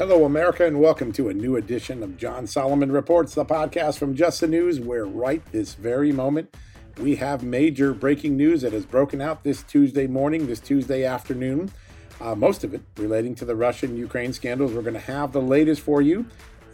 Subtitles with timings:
[0.00, 4.14] Hello, America, and welcome to a new edition of John Solomon Reports, the podcast from
[4.14, 6.56] Just the News, where right this very moment
[6.96, 11.70] we have major breaking news that has broken out this Tuesday morning, this Tuesday afternoon.
[12.18, 14.72] Uh, most of it relating to the Russian Ukraine scandals.
[14.72, 16.24] We're going to have the latest for you.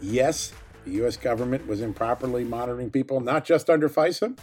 [0.01, 0.53] Yes,
[0.85, 1.17] the U.S.
[1.17, 4.37] government was improperly monitoring people, not just under FISA,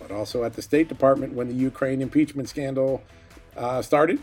[0.00, 3.00] but also at the State Department when the Ukraine impeachment scandal
[3.56, 4.18] uh, started.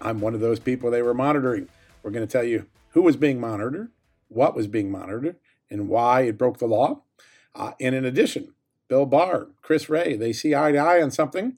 [0.00, 1.68] I'm one of those people they were monitoring.
[2.04, 3.90] We're going to tell you who was being monitored,
[4.28, 5.36] what was being monitored,
[5.70, 7.02] and why it broke the law.
[7.54, 8.54] Uh, and in addition,
[8.88, 11.56] Bill Barr, Chris Wray, they see eye to eye on something.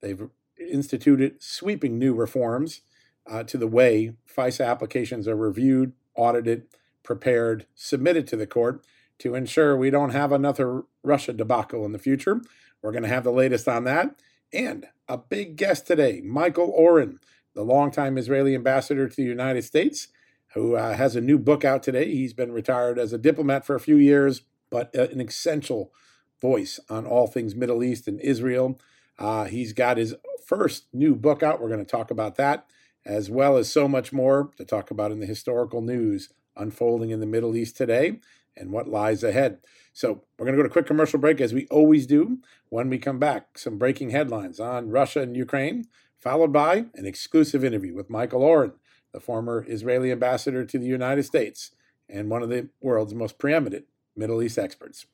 [0.00, 0.28] They've
[0.58, 2.82] instituted sweeping new reforms
[3.26, 6.66] uh, to the way FISA applications are reviewed, audited,
[7.02, 8.84] prepared, submitted to the court
[9.18, 12.40] to ensure we don't have another Russia debacle in the future.
[12.82, 14.14] We're going to have the latest on that.
[14.52, 17.18] And a big guest today, Michael Oren,
[17.54, 20.08] the longtime Israeli ambassador to the United States
[20.54, 22.10] who uh, has a new book out today.
[22.12, 25.92] He's been retired as a diplomat for a few years, but uh, an essential
[26.40, 28.80] voice on all things Middle East and Israel.
[29.18, 31.60] Uh, he's got his first new book out.
[31.60, 32.66] We're going to talk about that,
[33.04, 37.20] as well as so much more to talk about in the historical news unfolding in
[37.20, 38.20] the Middle East today
[38.56, 39.58] and what lies ahead.
[39.92, 42.38] So, we're going to go to a quick commercial break as we always do.
[42.68, 45.86] When we come back, some breaking headlines on Russia and Ukraine,
[46.20, 48.72] followed by an exclusive interview with Michael Oren
[49.12, 51.72] the former Israeli ambassador to the United States
[52.08, 55.06] and one of the world's most preeminent Middle East experts.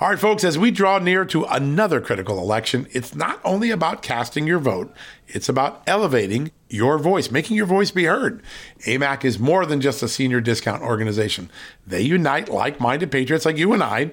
[0.00, 4.00] All right, folks, as we draw near to another critical election, it's not only about
[4.00, 4.94] casting your vote,
[5.26, 8.40] it's about elevating your voice, making your voice be heard.
[8.86, 11.50] AMAC is more than just a senior discount organization.
[11.84, 14.12] They unite like minded patriots like you and I,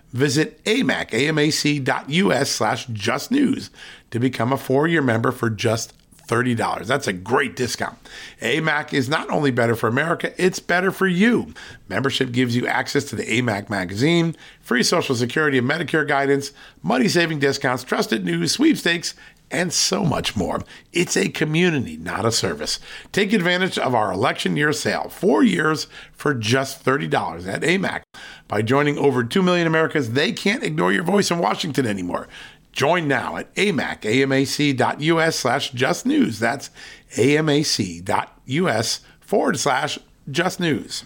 [0.11, 3.69] visit amac, amac.us slash justnews
[4.11, 5.93] to become a four-year member for just
[6.31, 6.85] $30.
[6.85, 7.97] That's a great discount.
[8.41, 11.53] AMAC is not only better for America, it's better for you.
[11.89, 17.09] Membership gives you access to the AMAC magazine, free Social Security and Medicare guidance, money
[17.09, 19.13] saving discounts, trusted news, sweepstakes,
[19.51, 20.61] and so much more.
[20.93, 22.79] It's a community, not a service.
[23.11, 28.03] Take advantage of our election year sale, four years for just $30 at AMAC.
[28.51, 32.27] By joining over 2 million Americans, they can't ignore your voice in Washington anymore.
[32.73, 36.37] Join now at amac, amac.us slash just news.
[36.37, 36.69] That's
[37.15, 41.05] amac.us forward slash just news.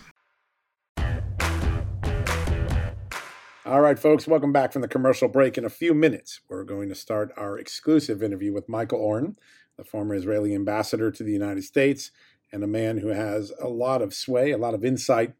[3.64, 5.56] All right, folks, welcome back from the commercial break.
[5.56, 9.38] In a few minutes, we're going to start our exclusive interview with Michael Oren,
[9.78, 12.10] the former Israeli ambassador to the United States,
[12.52, 15.36] and a man who has a lot of sway, a lot of insight,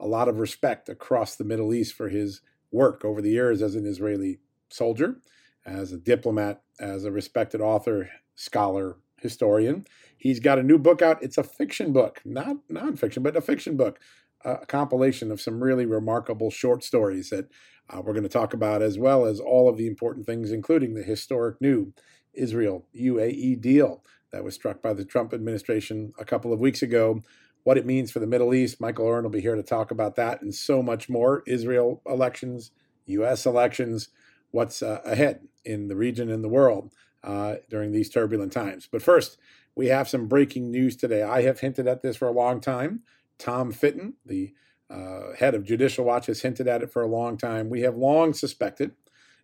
[0.00, 3.74] a lot of respect across the Middle East for his work over the years as
[3.74, 4.38] an Israeli
[4.70, 5.16] soldier,
[5.64, 9.86] as a diplomat, as a respected author, scholar, historian.
[10.16, 11.22] He's got a new book out.
[11.22, 13.98] It's a fiction book, not nonfiction, but a fiction book
[14.44, 17.50] a compilation of some really remarkable short stories that
[17.90, 20.94] uh, we're going to talk about, as well as all of the important things, including
[20.94, 21.92] the historic new
[22.34, 27.22] Israel UAE deal that was struck by the Trump administration a couple of weeks ago.
[27.68, 28.80] What it means for the Middle East.
[28.80, 31.42] Michael Oren will be here to talk about that and so much more.
[31.46, 32.70] Israel elections,
[33.04, 33.44] U.S.
[33.44, 34.08] elections,
[34.52, 36.90] what's uh, ahead in the region and the world
[37.22, 38.88] uh, during these turbulent times.
[38.90, 39.36] But first,
[39.74, 41.22] we have some breaking news today.
[41.22, 43.00] I have hinted at this for a long time.
[43.38, 44.54] Tom Fitton, the
[44.88, 47.68] uh, head of Judicial Watch, has hinted at it for a long time.
[47.68, 48.92] We have long suspected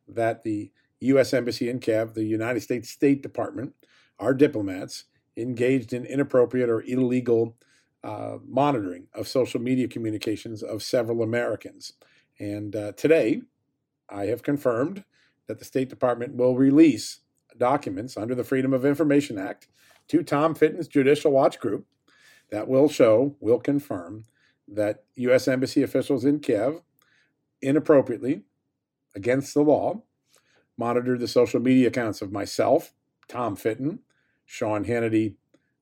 [0.09, 0.71] that the
[1.01, 1.35] U.S.
[1.35, 3.75] Embassy in Kiev, the United States State Department,
[4.19, 5.05] our diplomats
[5.37, 7.59] engaged in inappropriate or illegal
[8.05, 11.95] uh, monitoring of social media communications of several Americans.
[12.39, 13.43] And uh, today,
[14.11, 15.05] I have confirmed
[15.47, 17.21] that the State Department will release
[17.57, 19.69] documents under the Freedom of Information Act
[20.09, 21.87] to Tom Fitton's Judicial Watch Group
[22.51, 24.25] that will show, will confirm
[24.69, 25.49] that U.S.
[25.49, 26.83] Embassy officials in Kiev
[27.63, 28.43] inappropriately,
[29.15, 30.03] against the law,
[30.77, 32.93] monitored the social media accounts of myself,
[33.29, 34.01] Tom Fitton,
[34.45, 35.37] Sean Hannity,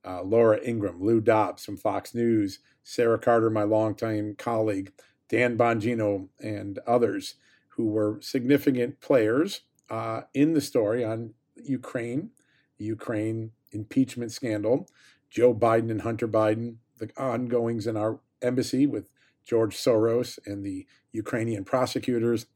[0.04, 4.92] uh, Laura Ingraham, Lou Dobbs from Fox News, Sarah Carter, my longtime colleague,
[5.28, 7.36] Dan Bongino, and others
[7.68, 12.30] who were significant players uh, in the story on Ukraine,
[12.78, 14.88] the Ukraine impeachment scandal,
[15.30, 19.08] Joe Biden and Hunter Biden, the ongoings in our embassy with
[19.44, 22.46] George Soros and the Ukrainian prosecutors.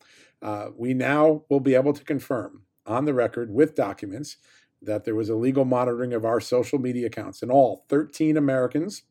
[0.42, 4.36] Uh, we now will be able to confirm on the record with documents
[4.82, 7.42] that there was illegal monitoring of our social media accounts.
[7.42, 9.02] And all 13 Americans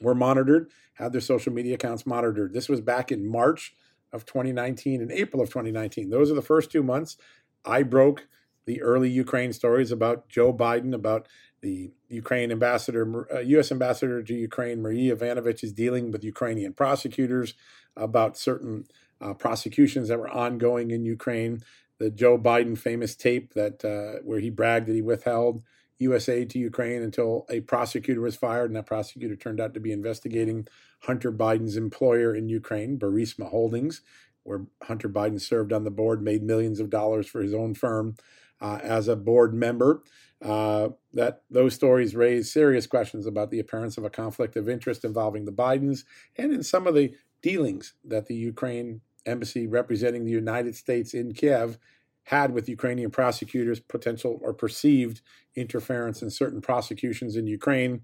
[0.00, 2.52] were monitored, had their social media accounts monitored.
[2.52, 3.74] This was back in March
[4.12, 6.10] of 2019 and April of 2019.
[6.10, 7.16] Those are the first two months.
[7.64, 8.28] I broke
[8.66, 11.26] the early Ukraine stories about Joe Biden, about
[11.60, 13.72] the Ukraine ambassador, uh, U.S.
[13.72, 17.54] ambassador to Ukraine, Marie Yovanovitch, is dealing with Ukrainian prosecutors
[17.96, 18.86] about certain
[19.20, 21.62] uh, prosecutions that were ongoing in Ukraine.
[21.98, 25.62] The Joe Biden famous tape that uh, where he bragged that he withheld
[25.98, 26.28] U.S.
[26.28, 29.92] aid to Ukraine until a prosecutor was fired, and that prosecutor turned out to be
[29.92, 30.66] investigating
[31.00, 34.02] Hunter Biden's employer in Ukraine, Burisma Holdings,
[34.42, 38.16] where Hunter Biden served on the board, made millions of dollars for his own firm
[38.60, 40.02] uh, as a board member.
[40.42, 45.04] Uh, that those stories raise serious questions about the appearance of a conflict of interest
[45.04, 46.04] involving the Bidens
[46.36, 51.32] and in some of the dealings that the Ukraine embassy representing the United States in
[51.32, 51.78] Kiev
[52.24, 55.20] had with Ukrainian prosecutors potential or perceived
[55.54, 58.02] interference in certain prosecutions in Ukraine.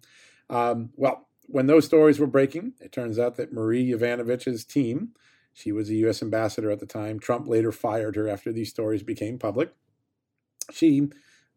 [0.49, 5.11] Um, well, when those stories were breaking, it turns out that Marie Yovanovitch's team,
[5.53, 6.23] she was a U.S.
[6.23, 7.19] ambassador at the time.
[7.19, 9.75] Trump later fired her after these stories became public.
[10.71, 11.09] She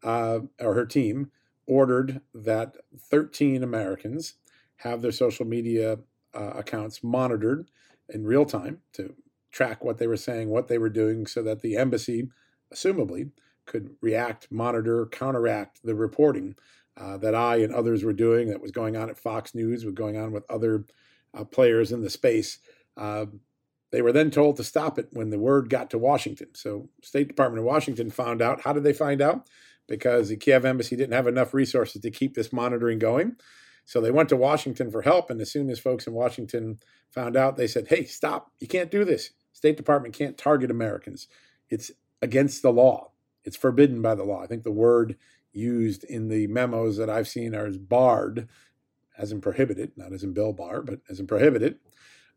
[0.02, 1.30] uh, or her team
[1.66, 4.34] ordered that 13 Americans
[4.78, 5.98] have their social media
[6.34, 7.68] uh, accounts monitored
[8.08, 9.14] in real time to
[9.54, 12.28] track what they were saying, what they were doing, so that the embassy,
[12.72, 13.30] assumably,
[13.66, 16.54] could react, monitor, counteract the reporting
[16.96, 19.94] uh, that I and others were doing that was going on at Fox News, was
[19.94, 20.84] going on with other
[21.32, 22.58] uh, players in the space.
[22.96, 23.26] Uh,
[23.90, 26.48] they were then told to stop it when the word got to Washington.
[26.54, 28.62] So, State Department of Washington found out.
[28.62, 29.46] How did they find out?
[29.88, 33.36] because the Kiev embassy didn't have enough resources to keep this monitoring going.
[33.84, 35.30] So they went to Washington for help.
[35.30, 36.78] And as soon as folks in Washington
[37.10, 38.50] found out, they said, hey, stop.
[38.58, 39.30] You can't do this.
[39.54, 41.26] State Department can't target Americans.
[41.70, 41.90] It's
[42.20, 43.12] against the law.
[43.44, 44.42] It's forbidden by the law.
[44.42, 45.16] I think the word
[45.52, 48.46] used in the memos that I've seen are as barred,
[49.16, 51.78] as in prohibited, not as in Bill Barr, but as in prohibited.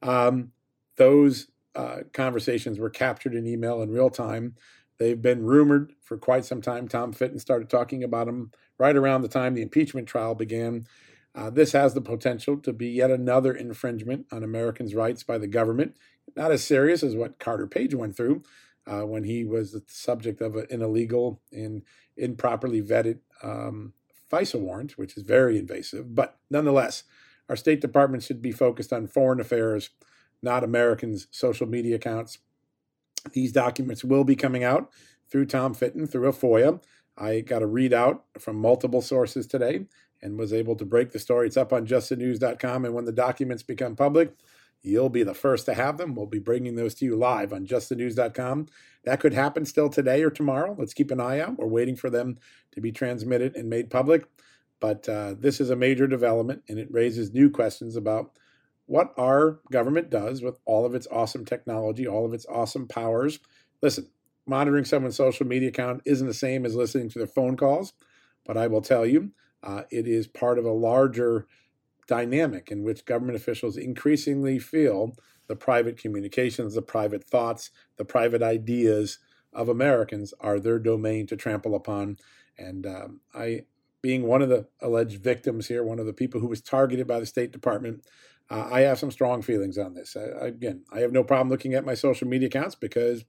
[0.02, 0.54] Um,
[0.96, 4.56] those uh, conversations were captured in email in real time
[4.98, 6.88] They've been rumored for quite some time.
[6.88, 10.88] Tom Fitton started talking about them right around the time the impeachment trial began.
[11.36, 15.48] Uh, this has the potential to be yet another infringement on Americans' rights by the
[15.48, 15.96] government.
[16.38, 18.44] Not as serious as what Carter Page went through
[18.86, 21.82] uh, when he was the subject of an illegal and
[22.16, 23.94] improperly vetted um,
[24.32, 26.14] FISA warrant, which is very invasive.
[26.14, 27.04] But nonetheless,
[27.50, 29.90] our State Department should be focused on foreign affairs,
[30.44, 32.38] not Americans' social media accounts.
[33.34, 34.92] These documents will be coming out
[35.30, 36.82] through Tom Fitton, through a FOIA.
[37.18, 39.88] I got a readout from multiple sources today
[40.22, 41.48] and was able to break the story.
[41.48, 42.86] It's up on justthenews.com.
[42.86, 44.34] And when the documents become public,
[44.82, 46.16] you'll be the first to have them.
[46.16, 48.68] We'll be bringing those to you live on justthenews.com.
[49.04, 50.76] That could happen still today or tomorrow.
[50.78, 51.58] Let's keep an eye out.
[51.58, 52.38] We're waiting for them
[52.72, 54.28] to be transmitted and made public.
[54.80, 58.32] But uh, this is a major development, and it raises new questions about
[58.86, 63.40] what our government does with all of its awesome technology, all of its awesome powers.
[63.82, 64.08] Listen,
[64.46, 67.94] monitoring someone's social media account isn't the same as listening to their phone calls,
[68.46, 69.32] but I will tell you,
[69.64, 71.48] uh, it is part of a larger
[72.08, 75.14] dynamic in which government officials increasingly feel
[75.48, 79.20] the private communications, the private thoughts, the private ideas
[79.54, 82.18] of Americans are their domain to trample upon.
[82.58, 83.62] And um, I,
[84.02, 87.20] being one of the alleged victims here, one of the people who was targeted by
[87.20, 88.06] the State Department,
[88.50, 90.16] uh, I have some strong feelings on this.
[90.16, 93.26] I, again, I have no problem looking at my social media accounts because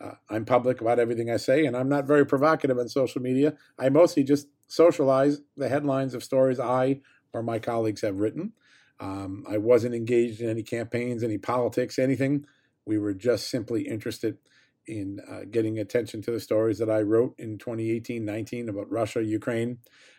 [0.00, 3.54] uh, I'm public about everything I say, and I'm not very provocative on social media.
[3.78, 7.00] I mostly just socialize the headlines of stories I
[7.32, 8.52] or my colleagues have written.
[9.00, 12.46] Um, I wasn't engaged in any campaigns, any politics, anything.
[12.86, 14.38] We were just simply interested
[14.86, 19.22] in uh, getting attention to the stories that I wrote in 2018 19 about Russia,
[19.22, 19.78] Ukraine.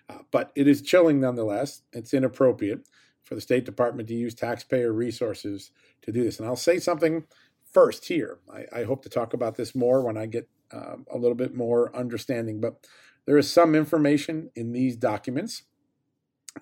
[0.09, 1.81] Uh, but it is chilling nonetheless.
[1.91, 2.87] It's inappropriate
[3.23, 6.39] for the State Department to use taxpayer resources to do this.
[6.39, 7.23] And I'll say something
[7.71, 8.39] first here.
[8.53, 11.55] I, I hope to talk about this more when I get uh, a little bit
[11.55, 12.85] more understanding, but
[13.25, 15.63] there is some information in these documents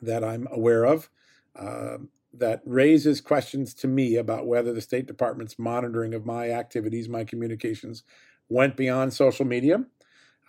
[0.02, 1.10] that I'm aware of
[1.56, 1.98] uh,
[2.34, 7.24] that raises questions to me about whether the State Department's monitoring of my activities, my
[7.24, 8.04] communications,
[8.48, 9.86] went beyond social media.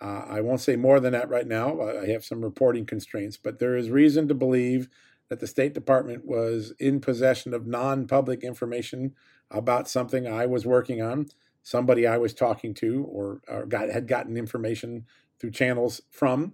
[0.01, 1.81] Uh, I won't say more than that right now.
[1.81, 4.89] I have some reporting constraints, but there is reason to believe
[5.29, 9.15] that the State Department was in possession of non public information
[9.51, 11.27] about something I was working on,
[11.61, 15.05] somebody I was talking to, or, or got, had gotten information
[15.39, 16.53] through channels from.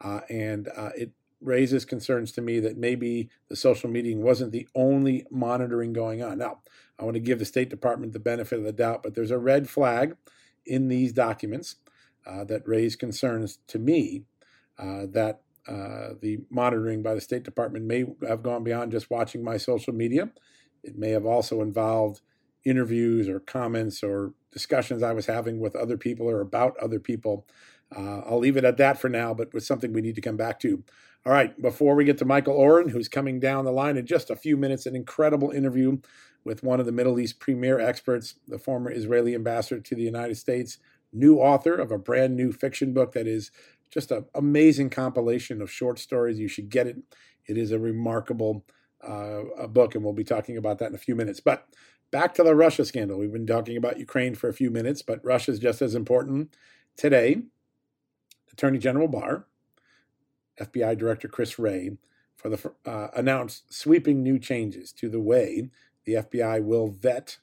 [0.00, 1.12] Uh, and uh, it
[1.44, 6.38] raises concerns to me that maybe the social meeting wasn't the only monitoring going on.
[6.38, 6.60] Now,
[6.98, 9.38] I want to give the State Department the benefit of the doubt, but there's a
[9.38, 10.16] red flag
[10.64, 11.76] in these documents
[12.26, 14.22] uh, that raise concerns to me
[14.78, 19.42] uh, that uh, the monitoring by the State Department may have gone beyond just watching
[19.42, 20.30] my social media.
[20.82, 22.20] It may have also involved
[22.64, 27.46] interviews or comments or discussions I was having with other people or about other people.
[27.94, 30.36] Uh, I'll leave it at that for now, but it's something we need to come
[30.36, 30.82] back to.
[31.26, 34.28] All right, before we get to Michael Oren, who's coming down the line in just
[34.28, 35.98] a few minutes, an incredible interview
[36.44, 40.36] with one of the Middle East premier experts, the former Israeli ambassador to the United
[40.36, 40.76] States,
[41.14, 43.50] new author of a brand new fiction book that is
[43.90, 46.38] just an amazing compilation of short stories.
[46.38, 46.98] You should get it.
[47.46, 48.66] It is a remarkable
[49.02, 51.40] uh, a book, and we'll be talking about that in a few minutes.
[51.40, 51.66] But
[52.10, 53.18] back to the Russia scandal.
[53.18, 56.54] We've been talking about Ukraine for a few minutes, but Russia is just as important.
[56.96, 57.42] Today,
[58.52, 59.46] Attorney General Barr,
[60.60, 61.96] FBI Director Chris Wray,
[62.36, 65.70] for the uh, announced sweeping new changes to the way
[66.04, 67.38] the FBI will vet,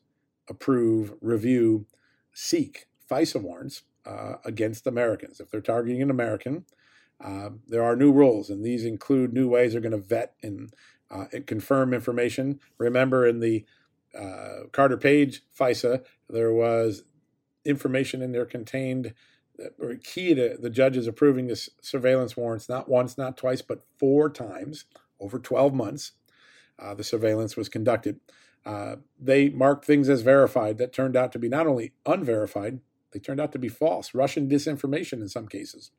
[0.48, 1.86] approve, review,
[2.34, 5.40] seek FISA warrants uh, against Americans.
[5.40, 6.66] If they're targeting an American,
[7.24, 10.74] uh, there are new rules, and these include new ways they're going to vet and,
[11.10, 12.60] uh, and confirm information.
[12.78, 13.66] Remember, in the
[14.18, 17.04] uh, Carter Page FISA, there was
[17.66, 19.14] information in there contained
[19.78, 24.30] were key to the judges approving this surveillance warrants not once, not twice, but four
[24.30, 24.86] times
[25.20, 26.14] over 12 months.
[26.80, 28.20] Uh, the surveillance was conducted.
[28.66, 32.80] Uh, they marked things as verified that turned out to be not only unverified,
[33.12, 35.92] they turned out to be false, Russian disinformation in some cases.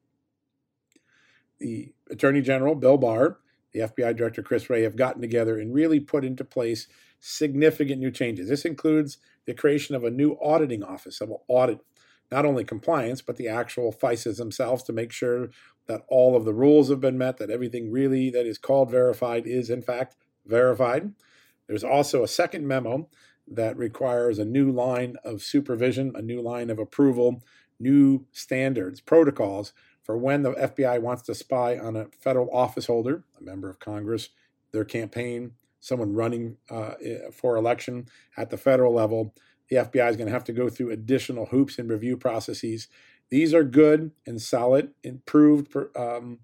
[1.59, 3.38] The Attorney General, Bill Barr,
[3.73, 6.88] the FBI Director, Chris Wray, have gotten together and really put into place
[7.21, 8.49] significant new changes.
[8.49, 11.81] This includes the creation of a new auditing office that will audit
[12.33, 15.51] not only compliance, but the actual FISAs themselves to make sure
[15.87, 19.47] that all of the rules have been met, that everything really that is called verified
[19.47, 21.12] is in fact verified.
[21.69, 23.09] There's also a second memo
[23.47, 27.45] that requires a new line of supervision, a new line of approval,
[27.79, 33.25] new standards, protocols for when the FBI wants to spy on a federal office holder,
[33.39, 34.31] a member of Congress,
[34.73, 36.93] their campaign, someone running uh,
[37.33, 38.07] for election
[38.39, 39.35] at the federal level.
[39.73, 42.88] The FBI is going to have to go through additional hoops and review processes.
[43.31, 46.41] These are good and solid, improved um,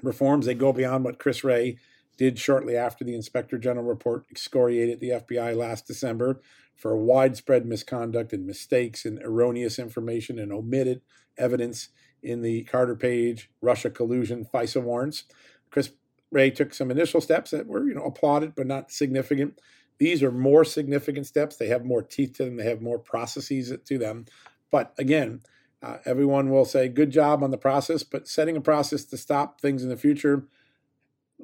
[0.00, 0.46] reforms.
[0.46, 1.76] They go beyond what Chris Wray
[2.16, 6.40] did shortly after the Inspector General report excoriated the FBI last December
[6.76, 11.00] for widespread misconduct and mistakes and erroneous information and omitted
[11.36, 11.88] evidence
[12.22, 15.24] in the Carter Page Russia collusion FISA warrants.
[15.72, 15.90] Chris
[16.30, 19.58] Wray took some initial steps that were, you know, applauded but not significant.
[19.98, 21.56] These are more significant steps.
[21.56, 22.56] They have more teeth to them.
[22.56, 24.26] They have more processes to them.
[24.70, 25.42] But again,
[25.82, 29.60] uh, everyone will say, good job on the process, but setting a process to stop
[29.60, 30.46] things in the future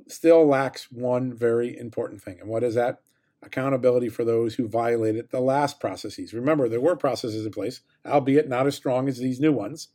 [0.09, 2.41] still lacks one very important thing.
[2.41, 3.01] And what is that?
[3.43, 6.33] Accountability for those who violated the last processes.
[6.33, 9.89] Remember, there were processes in place, albeit not as strong as these new ones,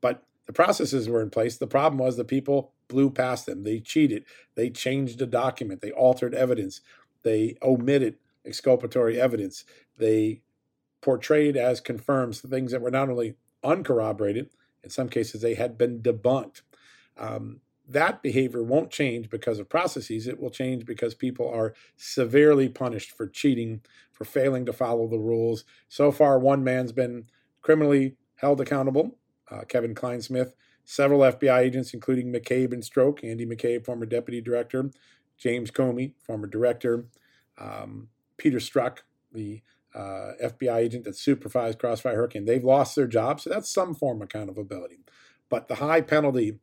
[0.00, 1.56] but the processes were in place.
[1.56, 3.62] The problem was the people blew past them.
[3.62, 4.24] They cheated.
[4.54, 5.80] They changed a document.
[5.80, 6.80] They altered evidence.
[7.22, 9.64] They omitted exculpatory evidence.
[9.96, 10.42] They
[11.00, 14.50] portrayed as confirmed things that were not only uncorroborated,
[14.82, 16.62] in some cases, they had been debunked.
[17.16, 20.26] Um, that behavior won't change because of processes.
[20.26, 25.18] It will change because people are severely punished for cheating, for failing to follow the
[25.18, 25.64] rules.
[25.88, 27.26] So far, one man's been
[27.60, 29.18] criminally held accountable,
[29.50, 30.54] uh, Kevin Clinesmith.
[30.84, 34.90] Several FBI agents, including McCabe and Strzok, Andy McCabe, former deputy director,
[35.42, 37.06] James Comey, former director,
[37.58, 38.98] um, Peter Strzok,
[39.32, 39.60] the
[39.92, 43.42] uh, FBI agent that supervised Crossfire Hurricane, they've lost their jobs.
[43.42, 45.00] So that's some form of accountability.
[45.48, 46.60] But the high penalty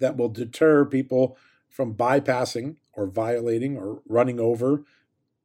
[0.00, 1.36] that will deter people
[1.68, 4.84] from bypassing or violating or running over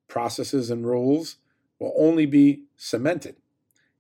[0.08, 1.36] processes and rules
[1.80, 3.36] will only be cemented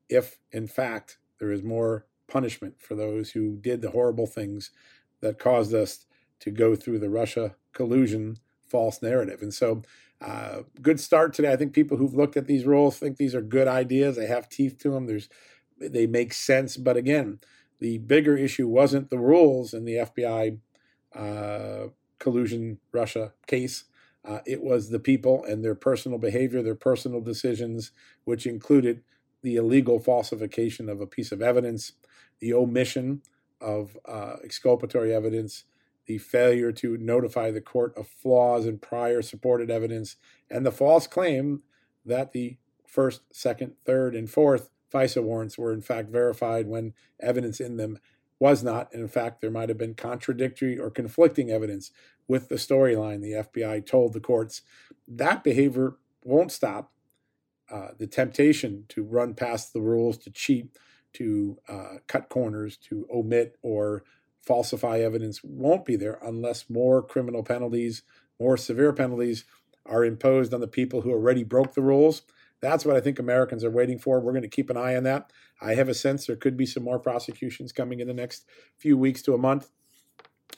[0.07, 4.71] if, in fact, there is more punishment for those who did the horrible things
[5.19, 6.05] that caused us
[6.39, 9.41] to go through the Russia collusion false narrative.
[9.41, 9.83] And so,
[10.19, 11.53] uh, good start today.
[11.53, 14.15] I think people who've looked at these rules think these are good ideas.
[14.15, 15.05] They have teeth to them.
[15.05, 15.29] There's,
[15.79, 16.75] they make sense.
[16.75, 17.39] But again,
[17.79, 20.57] the bigger issue wasn't the rules in the FBI
[21.15, 23.83] uh, collusion Russia case.
[24.25, 27.91] Uh, it was the people and their personal behavior, their personal decisions,
[28.25, 29.03] which included
[29.43, 31.93] the illegal falsification of a piece of evidence,
[32.39, 33.21] the omission
[33.61, 35.63] of uh, exculpatory evidence,
[36.07, 40.15] the failure to notify the court of flaws in prior supported evidence,
[40.49, 41.61] and the false claim
[42.05, 47.59] that the first, second, third, and fourth FISA warrants were in fact verified when evidence
[47.59, 47.99] in them
[48.39, 48.91] was not.
[48.93, 51.91] And in fact, there might have been contradictory or conflicting evidence
[52.27, 54.61] with the storyline the FBI told the courts.
[55.07, 56.91] That behavior won't stop.
[57.69, 60.77] Uh, the temptation to run past the rules, to cheat,
[61.11, 64.03] to uh, cut corners, to omit or
[64.47, 68.03] falsify evidence won't be there unless more criminal penalties,
[68.39, 69.45] more severe penalties
[69.85, 72.21] are imposed on the people who already broke the rules.
[72.61, 74.19] That's what I think Americans are waiting for.
[74.19, 75.31] We're going to keep an eye on that.
[75.61, 78.45] I have a sense there could be some more prosecutions coming in the next
[78.77, 79.69] few weeks to a month.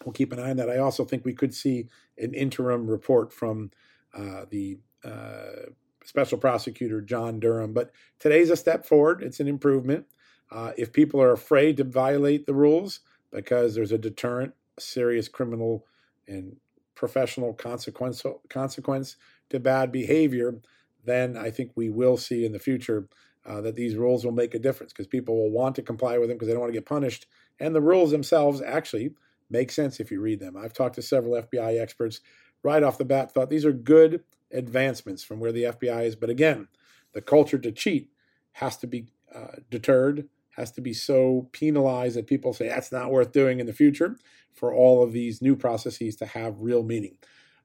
[0.06, 0.70] We'll keep an eye on that.
[0.70, 3.72] I also think we could see an interim report from
[4.14, 5.72] uh, the uh,
[6.06, 7.74] special prosecutor, John Durham.
[7.74, 10.06] But today's a step forward, it's an improvement.
[10.52, 15.28] Uh, if people are afraid to violate the rules because there's a deterrent, a serious
[15.28, 15.86] criminal
[16.28, 16.58] and
[16.96, 19.16] professional consequence, consequence
[19.50, 20.60] to bad behavior,
[21.06, 23.08] then I think we will see in the future
[23.46, 26.30] uh, that these rules will make a difference because people will want to comply with
[26.30, 27.26] them because they don't want to get punished.
[27.60, 29.12] And the rules themselves actually
[29.50, 30.56] make sense if you read them.
[30.58, 32.22] I've talked to several FBI experts
[32.64, 36.16] right off the bat, thought these are good advancements from where the FBI is.
[36.16, 36.68] But again,
[37.14, 38.10] the culture to cheat
[38.54, 43.12] has to be uh, deterred, has to be so penalized that people say that's not
[43.12, 44.18] worth doing in the future
[44.54, 47.18] for all of these new processes to have real meaning.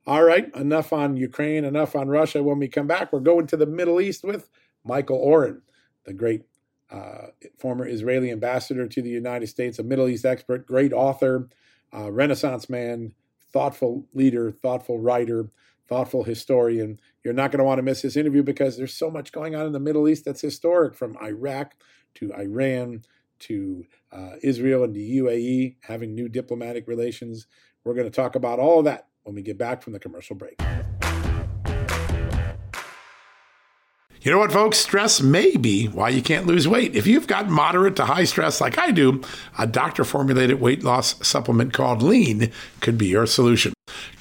[0.07, 2.43] All right, enough on Ukraine, enough on Russia.
[2.43, 4.50] When we come back, we're going to the Middle East with
[4.85, 5.62] Michael Oren,
[6.05, 6.43] the great
[6.91, 11.49] uh, former Israeli ambassador to the United States, a Middle East expert, great author,
[11.93, 13.14] uh, Renaissance man,
[13.53, 15.49] thoughtful leader, thoughtful writer,
[15.88, 17.00] thoughtful historian.
[17.25, 19.67] You're not going to want to miss this interview because there's so much going on
[19.67, 21.75] in the Middle East that's historic, from Iraq
[22.14, 23.02] to Iran
[23.40, 27.47] to uh, Israel and the UAE having new diplomatic relations.
[27.85, 30.37] We're going to talk about all of that when we get back from the commercial
[30.37, 30.61] break.
[34.25, 34.78] You know what, folks?
[34.78, 36.97] Stress may be why you can't lose weight.
[36.97, 39.21] If you've got moderate to high stress like I do,
[39.59, 43.75] a doctor formulated weight loss supplement called Lean could be your solution.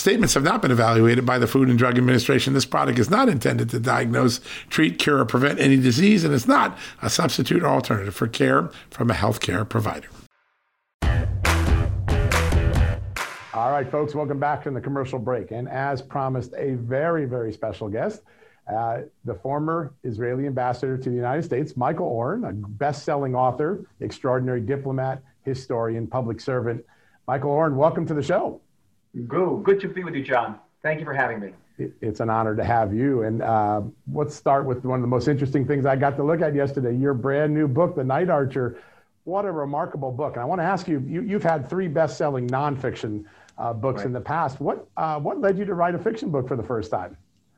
[0.00, 2.54] Statements have not been evaluated by the Food and Drug Administration.
[2.54, 6.48] This product is not intended to diagnose, treat, cure, or prevent any disease, and is
[6.48, 10.08] not a substitute or alternative for care from a healthcare provider.
[13.52, 15.50] All right, folks, welcome back from the commercial break.
[15.50, 18.22] And as promised, a very, very special guest,
[18.74, 23.84] uh, the former Israeli ambassador to the United States, Michael Oren, a best selling author,
[24.00, 26.82] extraordinary diplomat, historian, public servant.
[27.28, 28.62] Michael Oren, welcome to the show.
[29.26, 29.62] Good.
[29.64, 30.58] Good to be with you, John.
[30.82, 31.52] Thank you for having me.
[32.00, 33.22] It's an honor to have you.
[33.22, 36.42] And uh, let's start with one of the most interesting things I got to look
[36.42, 38.80] at yesterday your brand new book, The Night Archer.
[39.24, 40.34] What a remarkable book.
[40.34, 43.24] And I want to ask you, you have had three best selling nonfiction
[43.58, 44.06] uh, books right.
[44.06, 44.60] in the past.
[44.60, 47.16] What, uh, what led you to write a fiction book for the first time?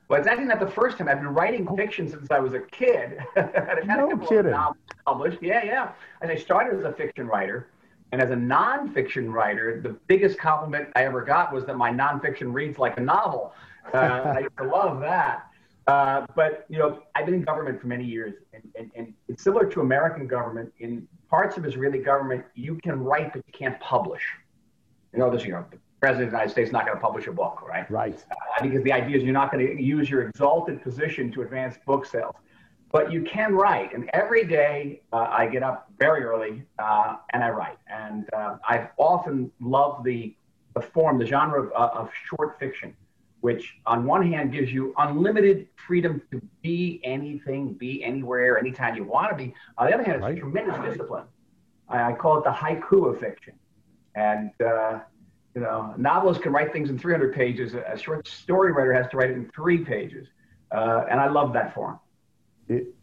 [0.09, 1.09] Well, it's actually not the first time.
[1.09, 1.77] I've been writing oh.
[1.77, 3.19] fiction since I was a kid.
[3.37, 4.55] I've had no a kidding.
[5.07, 5.39] published.
[5.41, 5.93] Yeah, yeah.
[6.21, 7.69] And I started as a fiction writer.
[8.13, 12.53] And as a nonfiction writer, the biggest compliment I ever got was that my nonfiction
[12.53, 13.55] reads like a novel.
[13.93, 15.47] Uh, I used to love that.
[15.87, 19.43] Uh, but you know, I've been in government for many years, and, and, and it's
[19.43, 20.73] similar to American government.
[20.79, 24.23] In parts of Israeli government, you can write, but you can't publish.
[25.13, 27.03] You know, this, you know, the president of the United States is not going to
[27.03, 27.91] publish a book, right?
[27.91, 28.25] Right.
[28.31, 31.77] Uh, because the idea is you're not going to use your exalted position to advance
[31.87, 32.37] book sales
[32.93, 33.95] but you can write.
[33.95, 37.79] And every day uh, I get up very early uh, and I write.
[37.89, 40.37] And uh, I've often loved the,
[40.75, 42.95] the form, the genre of, uh, of, short fiction,
[43.41, 49.05] which on one hand gives you unlimited freedom to be anything, be anywhere, anytime you
[49.05, 49.55] want to be.
[49.79, 50.39] On the other hand, it's right.
[50.39, 51.25] tremendous discipline.
[51.89, 53.55] I, I, call it the haiku of fiction.
[54.15, 55.01] And, uh,
[55.55, 57.75] you know, novelists can write things in 300 pages.
[57.75, 60.29] A short story writer has to write it in three pages.
[60.71, 61.99] Uh, and I love that form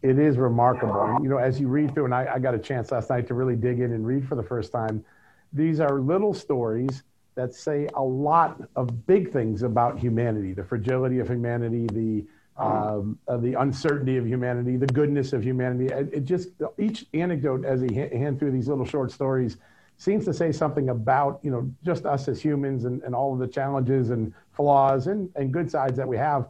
[0.02, 1.18] it, is remarkable.
[1.22, 3.34] You know, as you read through, and I, I got a chance last night to
[3.34, 5.04] really dig in and read for the first time,
[5.52, 7.02] these are little stories
[7.34, 12.24] that say a lot of big things about humanity, the fragility of humanity, the
[12.56, 15.86] um, uh, the uncertainty of humanity, the goodness of humanity.
[15.86, 19.56] It, it, just each anecdote as he hand through these little short stories
[19.96, 23.38] seems to say something about you know just us as humans and, and all of
[23.38, 26.48] the challenges and flaws and, and good sides that we have.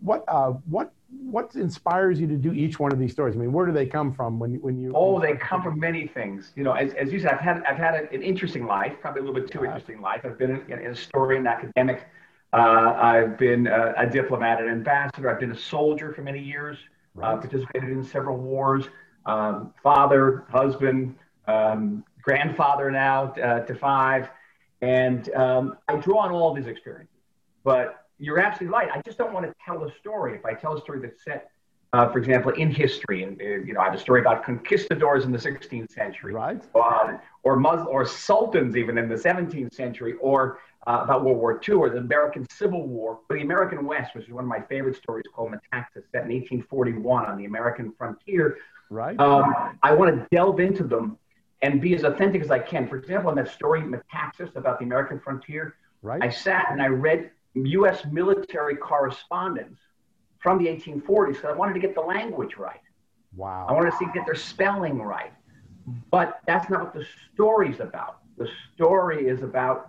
[0.00, 3.34] What uh, what what inspires you to do each one of these stories?
[3.34, 4.92] I mean, where do they come from when when you?
[4.94, 6.52] Oh, they come from many things.
[6.56, 9.24] You know, as, as you said, I've had I've had an interesting life, probably a
[9.24, 10.22] little bit too interesting life.
[10.24, 12.06] I've been a, historian, academic.
[12.52, 15.30] Uh, I've been a, a, diplomat, an ambassador.
[15.30, 16.76] I've been a soldier for many years.
[17.16, 17.32] Uh, right.
[17.32, 18.86] Uh, participated in several wars.
[19.24, 21.14] Um, father, husband,
[21.46, 24.28] um, grandfather now uh, to five,
[24.80, 27.14] and um, I draw on all these experiences.
[27.64, 28.88] But you're absolutely right.
[28.94, 30.36] I just don't want to tell a story.
[30.36, 31.50] If I tell a story that's set,
[31.92, 35.24] uh, for example, in history, and uh, you know, I have a story about conquistadors
[35.24, 36.62] in the 16th century, right?
[36.74, 41.60] Uh, or Muslim, or sultans even in the 17th century, or uh, about World War
[41.68, 44.60] II or the American Civil War, or the American West, which is one of my
[44.60, 48.56] favorite stories called Metaxas, set in 1841 on the American frontier.
[48.88, 49.18] Right.
[49.18, 51.18] Um, I want to delve into them
[51.60, 52.88] and be as authentic as I can.
[52.88, 56.22] For example, in that story, Metaxas, about the American frontier, right.
[56.22, 58.04] I sat and I read U.S.
[58.10, 59.78] military correspondence
[60.38, 62.80] from the 1840s because I wanted to get the language right.
[63.36, 63.66] Wow.
[63.68, 65.32] I wanted to see get their spelling right.
[66.10, 68.18] But that's not what the story's about.
[68.38, 69.88] The story is about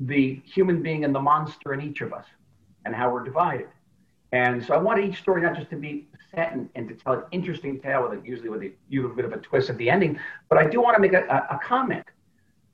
[0.00, 2.24] the human being and the monster in each of us
[2.84, 3.68] and how we're divided.
[4.32, 7.12] And so I want each story not just to be set and, and to tell
[7.12, 9.88] an interesting tale with it, usually with a little bit of a twist at the
[9.88, 12.04] ending, but I do want to make a, a, a comment.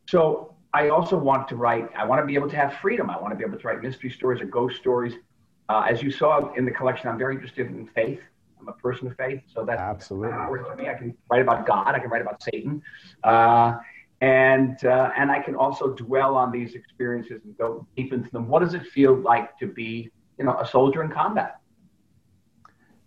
[0.09, 3.11] So I also want to write, I want to be able to have freedom.
[3.11, 5.15] I want to be able to write mystery stories or ghost stories.
[5.69, 8.21] Uh, as you saw in the collection, I'm very interested in faith.
[8.61, 10.89] I'm a person of faith, so that's absolutely important to me.
[10.89, 11.95] I can write about God.
[11.95, 12.83] I can write about Satan,
[13.25, 13.79] uh,
[14.21, 18.49] and uh, and I can also dwell on these experiences and go deep into them.
[18.49, 21.61] What does it feel like to be, you know, a soldier in combat?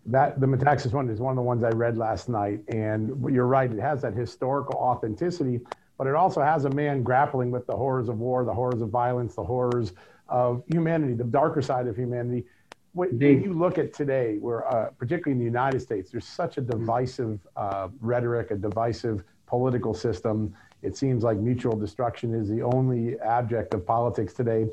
[0.08, 3.46] That the Metaxas one is one of the ones I read last night, and you're
[3.46, 3.72] right.
[3.72, 5.62] It has that historical authenticity,
[5.98, 8.90] but it also has a man grappling with the horrors of war, the horrors of
[8.90, 9.94] violence, the horrors
[10.28, 12.46] of humanity, the darker side of humanity.
[12.94, 16.62] When you look at today, where uh, particularly in the United States, there's such a
[16.62, 20.54] divisive uh, rhetoric, a divisive political system.
[20.84, 24.68] It seems like mutual destruction is the only abject of politics today.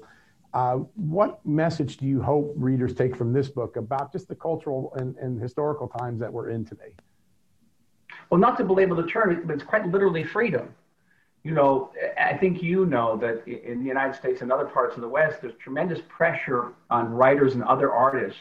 [0.52, 4.92] Uh, what message do you hope readers take from this book about just the cultural
[4.96, 6.94] and, and historical times that we're in today?
[8.28, 10.74] Well, not to belabor the term, but it's quite literally freedom.
[11.42, 15.00] You know, I think you know that in the United States and other parts of
[15.00, 18.38] the West, there's tremendous pressure on writers and other artists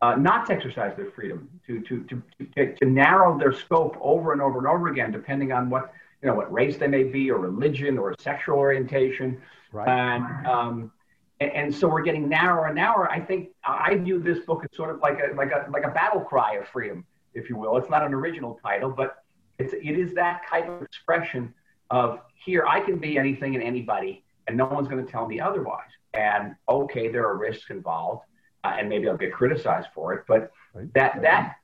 [0.00, 2.22] uh, not to exercise their freedom, to, to, to,
[2.54, 6.28] to, to narrow their scope over and over and over again, depending on what, you
[6.28, 9.40] know, what race they may be or religion or sexual orientation.
[9.72, 9.88] Right.
[9.88, 10.92] And, um,
[11.40, 13.10] and, and so we're getting narrower and narrower.
[13.10, 15.90] I think I view this book as sort of like a like a like a
[15.90, 17.76] battle cry of freedom, if you will.
[17.76, 19.24] It's not an original title, but
[19.58, 21.52] it's it is that type of expression
[21.90, 25.40] of here I can be anything and anybody, and no one's going to tell me
[25.40, 25.90] otherwise.
[26.12, 28.22] And okay, there are risks involved,
[28.62, 30.92] uh, and maybe I'll get criticized for it, but right.
[30.94, 31.56] that that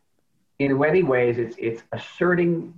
[0.59, 2.75] in many ways it's it's asserting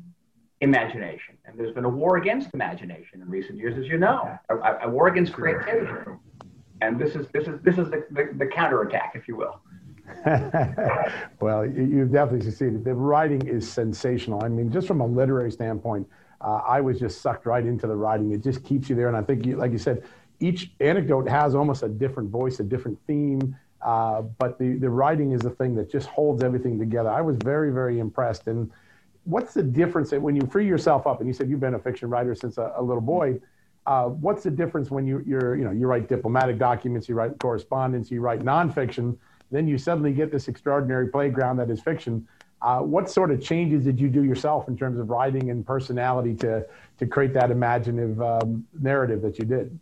[0.61, 1.37] imagination.
[1.45, 4.89] And there's been a war against imagination in recent years, as you know, a, a
[4.89, 6.13] war against creativity
[6.83, 9.61] and this is this is this is the, the, the counterattack, if you will.
[11.41, 12.85] well, you've definitely succeeded.
[12.85, 14.45] The writing is sensational.
[14.45, 16.09] I mean, just from a literary standpoint,
[16.43, 18.33] uh, I was just sucked right into the writing.
[18.33, 20.03] It just keeps you there, and I think, you, like you said,
[20.41, 23.57] each anecdote has almost a different voice, a different theme.
[23.81, 27.11] Uh, but the, the writing is the thing that just holds everything together.
[27.11, 28.47] I was very, very impressed.
[28.47, 28.71] And
[29.25, 31.19] what's the difference when you free yourself up?
[31.21, 33.41] And you said you've been a fiction writer since a, a little boy.
[33.87, 37.37] Uh, what's the difference when you, you're, you know, you write diplomatic documents, you write
[37.41, 39.17] correspondence, you write nonfiction,
[39.51, 42.27] then you suddenly get this extraordinary playground that is fiction.
[42.63, 46.35] Uh, what sort of changes did you do yourself in terms of writing and personality
[46.35, 46.65] to,
[46.99, 49.79] to create that imaginative um, narrative that you did?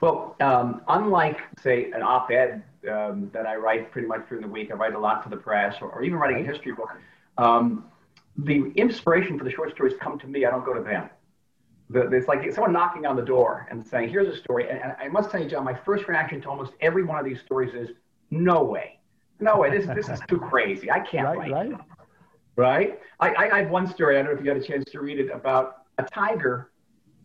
[0.00, 4.50] Well, um, unlike, say, an op ed um, that I write pretty much during the
[4.50, 6.90] week, I write a lot for the press or, or even writing a history book.
[7.38, 7.86] Um,
[8.36, 11.08] the inspiration for the short stories come to me, I don't go to them
[11.90, 14.94] the, it's like someone knocking on the door and saying, "Here's a story." And, and,
[15.00, 17.74] I must tell you, John, my first reaction to almost every one of these stories
[17.74, 17.94] is,
[18.30, 18.98] "No way,
[19.40, 20.90] no way, this this is too crazy.
[20.90, 21.80] I can't right, write." Right.
[22.56, 22.98] Right.
[23.20, 24.18] I, I, I have one story.
[24.18, 26.70] I don't know if you had a chance to read it about a tiger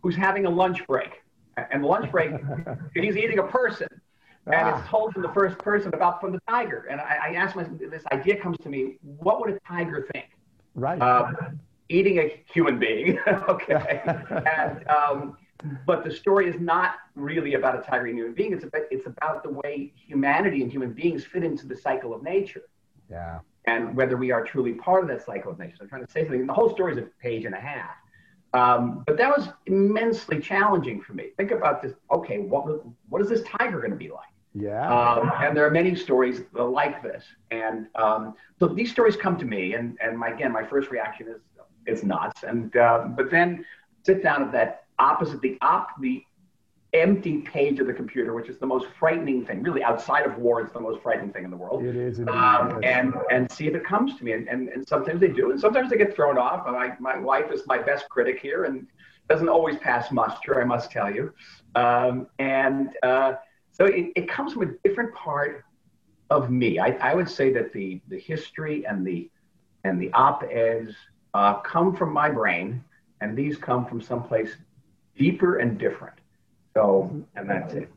[0.01, 1.21] who's having a lunch break,
[1.71, 2.31] and the lunch break,
[2.93, 3.87] he's eating a person.
[4.47, 4.79] And ah.
[4.79, 6.87] it's told from the first person about from the tiger.
[6.89, 10.29] And I, I asked myself, this idea comes to me, what would a tiger think?
[10.73, 10.99] Right.
[11.01, 13.19] Um, eating a human being.
[13.27, 14.01] okay.
[14.05, 15.37] and, um,
[15.85, 18.53] but the story is not really about a tiger and human being.
[18.53, 22.23] It's about, it's about the way humanity and human beings fit into the cycle of
[22.23, 22.63] nature.
[23.09, 23.39] Yeah.
[23.65, 25.75] And whether we are truly part of that cycle of nature.
[25.77, 26.47] So I'm trying to say something.
[26.47, 27.95] The whole story is a page and a half.
[28.53, 31.29] Um, but that was immensely challenging for me.
[31.37, 31.93] Think about this.
[32.11, 32.63] Okay, what
[33.09, 34.27] what is this tiger going to be like?
[34.53, 34.91] Yeah.
[34.91, 37.23] Um, and there are many stories like this.
[37.51, 41.27] And um, so these stories come to me, and and my, again, my first reaction
[41.29, 41.41] is
[41.85, 42.43] it's nuts.
[42.43, 43.65] And uh, but then
[44.03, 46.23] sit down at that opposite the op the
[46.93, 50.61] empty page of the computer, which is the most frightening thing, really outside of war,
[50.61, 51.83] it's the most frightening thing in the world.
[51.83, 55.21] It is, um, and and see if it comes to me, and, and, and sometimes
[55.21, 56.65] they do, and sometimes they get thrown off.
[56.65, 58.87] My my wife is my best critic here, and
[59.29, 61.33] doesn't always pass muster, I must tell you.
[61.75, 63.33] Um, and uh,
[63.71, 65.63] so it, it comes from a different part
[66.29, 66.79] of me.
[66.79, 69.29] I, I would say that the the history and the
[69.85, 70.93] and the op-eds
[71.33, 72.83] uh, come from my brain,
[73.21, 74.57] and these come from someplace
[75.17, 76.15] deeper and different.
[76.73, 77.89] So, and that's it.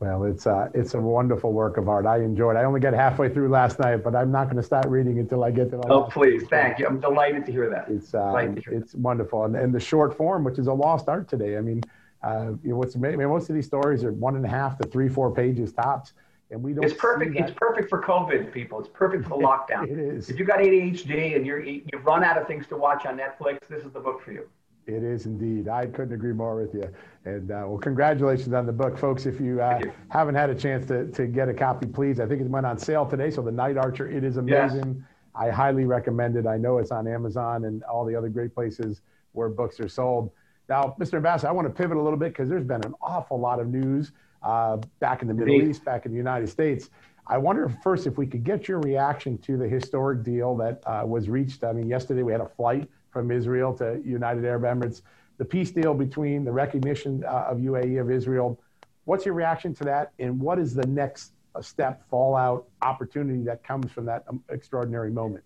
[0.00, 2.04] Well, it's uh, it's a wonderful work of art.
[2.04, 2.56] I enjoyed.
[2.56, 2.58] it.
[2.58, 5.44] I only got halfway through last night, but I'm not going to start reading until
[5.44, 5.88] I get to the.
[5.88, 6.86] Oh, please, thank you.
[6.86, 7.88] I'm delighted to hear that.
[7.88, 8.34] It's uh,
[8.66, 9.00] it's that.
[9.00, 11.56] wonderful, and, and the short form, which is a lost art today.
[11.56, 11.80] I mean,
[12.22, 14.48] uh, you know, what's amazing, I mean, most of these stories are one and a
[14.48, 16.12] half to three, four pages tops,
[16.50, 16.84] and we don't.
[16.84, 17.36] It's perfect.
[17.36, 18.80] It's perfect for COVID, people.
[18.80, 19.84] It's perfect for lockdown.
[19.90, 20.28] it is.
[20.28, 23.60] If you got ADHD and you're you've run out of things to watch on Netflix,
[23.70, 24.48] this is the book for you.
[24.86, 25.68] It is indeed.
[25.68, 26.88] I couldn't agree more with you.
[27.24, 29.24] And uh, well, congratulations on the book, folks.
[29.24, 32.20] If you, uh, you, haven't had a chance to, to get a copy, please.
[32.20, 33.30] I think it went on sale today.
[33.30, 34.96] So the Night Archer, it is amazing.
[34.98, 35.06] Yes.
[35.34, 36.46] I highly recommend it.
[36.46, 39.00] I know it's on Amazon and all the other great places
[39.32, 40.30] where books are sold.
[40.68, 41.14] Now, Mr.
[41.14, 43.68] Ambassador, I want to pivot a little bit because there's been an awful lot of
[43.68, 46.90] news uh, back in the Middle East, back in the United States.
[47.26, 51.02] I wonder first if we could get your reaction to the historic deal that uh,
[51.06, 51.64] was reached.
[51.64, 55.00] I mean, yesterday we had a flight from Israel to United Arab Emirates.
[55.38, 58.60] The peace deal between the recognition uh, of UAE of Israel.
[59.04, 63.62] What's your reaction to that, and what is the next uh, step, fallout, opportunity that
[63.62, 65.44] comes from that um, extraordinary moment?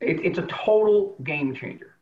[0.00, 1.96] It, it's a total game changer.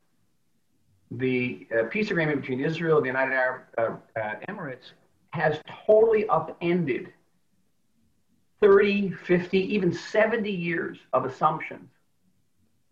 [1.12, 3.82] The uh, peace agreement between Israel and the United Arab uh,
[4.20, 4.92] uh, Emirates
[5.30, 7.12] has totally upended
[8.61, 11.88] 30, 50, even 70 years of assumptions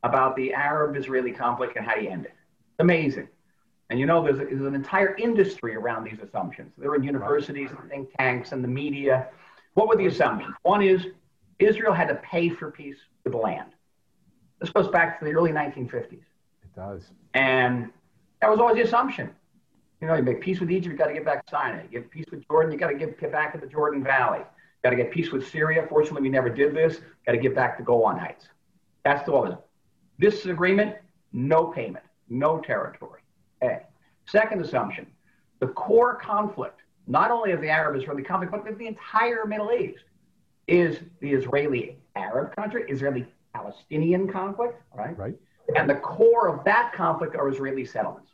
[0.06, 2.34] about the Arab-Israeli conflict and how you end it.
[2.78, 3.28] Amazing.
[3.90, 6.72] And you know, there's, there's an entire industry around these assumptions.
[6.78, 9.28] They're in universities and think tanks and the media.
[9.74, 10.54] What were the assumptions?
[10.62, 11.06] One is
[11.58, 13.70] Israel had to pay for peace with the land.
[14.60, 16.12] This goes back to the early 1950s.
[16.12, 17.04] It does.
[17.34, 17.90] And
[18.40, 19.30] that was always the assumption.
[20.00, 21.82] You know, you make peace with Egypt, you got to get back to Sinai.
[21.84, 24.40] You get peace with Jordan, you got to get, get back to the Jordan Valley.
[24.40, 24.44] You
[24.82, 25.86] got to get peace with Syria.
[25.88, 27.00] Fortunately, we never did this.
[27.24, 28.48] Got to get back to Golan Heights.
[29.04, 29.58] That's the one.
[30.18, 30.96] This agreement,
[31.32, 33.20] no payment, no territory.
[33.62, 33.80] A.
[34.26, 35.06] Second assumption,
[35.60, 40.04] the core conflict, not only of the Arab-Israeli conflict, but of the entire Middle East,
[40.66, 45.16] is the Israeli-Arab country, Israeli-Palestinian conflict, right?
[45.16, 45.34] Right.
[45.76, 48.32] And the core of that conflict are Israeli settlements.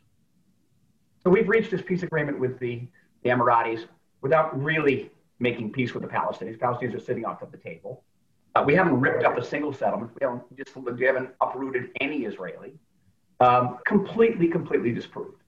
[1.22, 2.82] So we've reached this peace agreement with the,
[3.22, 3.86] the Emiratis
[4.22, 6.58] without really making peace with the Palestinians.
[6.58, 8.04] Palestinians are sitting off of the table.
[8.54, 10.10] Uh, we haven't ripped up a single settlement.
[10.20, 12.74] We haven't just we haven't uprooted any Israeli.
[13.40, 15.42] Um, completely, completely disproved.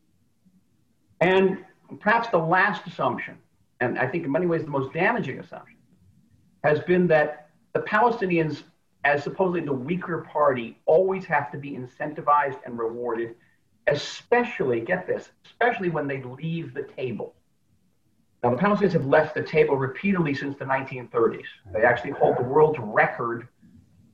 [1.20, 1.64] And
[2.00, 3.36] perhaps the last assumption,
[3.80, 5.76] and I think in many ways the most damaging assumption,
[6.64, 8.62] has been that the Palestinians,
[9.04, 13.34] as supposedly the weaker party, always have to be incentivized and rewarded,
[13.86, 17.34] especially, get this, especially when they leave the table.
[18.44, 21.46] Now, the Palestinians have left the table repeatedly since the 1930s.
[21.72, 23.48] They actually hold the world's record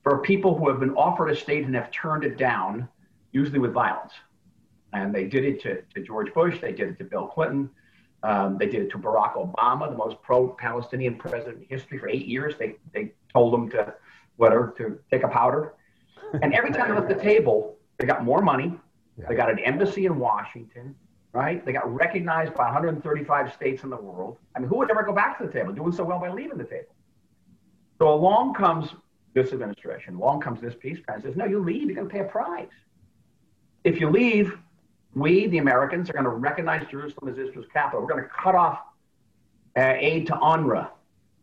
[0.05, 2.89] for people who have been offered a state and have turned it down,
[3.33, 4.13] usually with violence.
[4.93, 7.71] And they did it to, to George Bush, they did it to Bill Clinton,
[8.23, 12.09] um, they did it to Barack Obama, the most pro Palestinian president in history for
[12.09, 12.55] eight years.
[12.57, 13.93] They, they told him to,
[14.37, 15.75] whatever, to take a powder.
[16.41, 18.79] And every time they left the table, they got more money.
[19.29, 20.95] They got an embassy in Washington
[21.33, 21.65] right?
[21.65, 24.39] They got recognized by 135 states in the world.
[24.55, 26.59] I mean, who would ever go back to the table doing so well by leaving
[26.59, 26.95] the table?
[27.99, 28.91] So along comes
[29.35, 31.23] this administration, along comes this peace plan.
[31.23, 32.69] Says, no, you leave, you're going to pay a price.
[33.85, 34.59] If you leave,
[35.15, 38.01] we, the Americans, are going to recognize Jerusalem as Israel's capital.
[38.01, 38.81] We're going to cut off
[39.77, 40.89] uh, aid to UNRWA,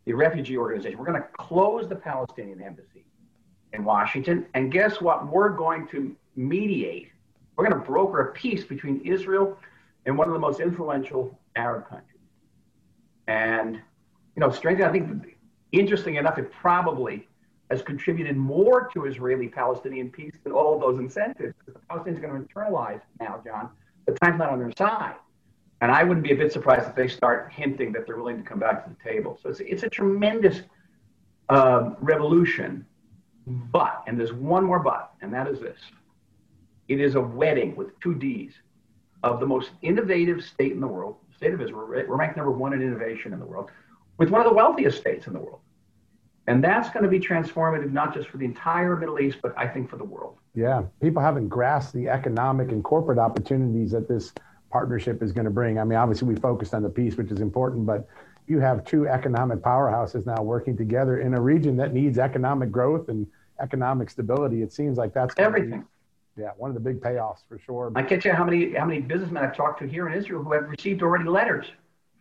[0.05, 0.97] the refugee organization.
[0.97, 3.05] We're going to close the Palestinian embassy
[3.73, 4.45] in Washington.
[4.53, 5.31] And guess what?
[5.31, 7.09] We're going to mediate.
[7.55, 9.57] We're going to broker a peace between Israel
[10.07, 12.21] in one of the most influential Arab countries.
[13.27, 15.37] And, you know, strangely, I think,
[15.73, 17.27] interesting enough, it probably
[17.69, 21.53] has contributed more to Israeli Palestinian peace than all of those incentives.
[21.59, 23.69] Because the Palestinians are going to internalize now, John,
[24.05, 25.15] the time's not on their side.
[25.81, 28.43] And I wouldn't be a bit surprised if they start hinting that they're willing to
[28.43, 29.37] come back to the table.
[29.43, 30.61] So it's, it's a tremendous
[31.49, 32.85] uh, revolution.
[33.45, 35.77] But, and there's one more but, and that is this
[36.87, 38.53] it is a wedding with two D's
[39.23, 41.87] of the most innovative state in the world, state of Israel.
[41.87, 43.71] We're ranked number one in innovation in the world,
[44.17, 45.59] with one of the wealthiest states in the world.
[46.47, 49.67] And that's going to be transformative, not just for the entire Middle East, but I
[49.67, 50.37] think for the world.
[50.55, 54.33] Yeah, people haven't grasped the economic and corporate opportunities that this
[54.71, 55.77] partnership is going to bring.
[55.77, 58.07] I mean, obviously, we focused on the peace, which is important, but
[58.47, 63.09] you have two economic powerhouses now working together in a region that needs economic growth
[63.09, 63.27] and
[63.59, 64.61] economic stability.
[64.61, 65.85] It seems like that's everything.
[66.37, 67.91] Yeah, one of the big payoffs for sure.
[67.95, 70.43] I can't tell you how many how many businessmen I've talked to here in Israel
[70.43, 71.65] who have received already letters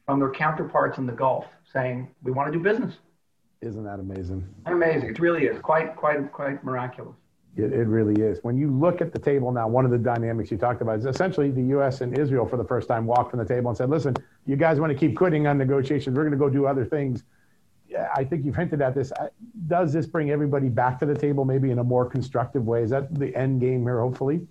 [0.07, 2.94] from their counterparts in the Gulf saying we want to do business.
[3.61, 4.46] Isn't that amazing?
[4.66, 5.11] Amazing.
[5.11, 7.14] It really is quite quite quite miraculous.
[7.57, 8.38] It, it really is.
[8.42, 11.07] When you look at the table now, one of the dynamics you talked about is
[11.07, 12.02] essentially the U.S.
[12.02, 14.79] and Israel for the first time walked from the table and said, listen, you guys
[14.79, 16.14] want to keep quitting on negotiations.
[16.16, 17.24] We're going to go do other things.
[18.14, 19.12] I think you've hinted at this.
[19.12, 19.28] Uh,
[19.66, 22.82] does this bring everybody back to the table maybe in a more constructive way?
[22.82, 24.46] Is that the end game here, hopefully?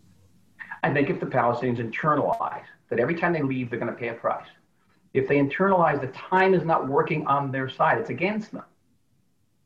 [0.84, 4.10] I think if the Palestinians internalize that every time they leave, they're going to pay
[4.10, 4.48] a price.
[5.14, 8.66] If they internalize that time is not working on their side, it's against them.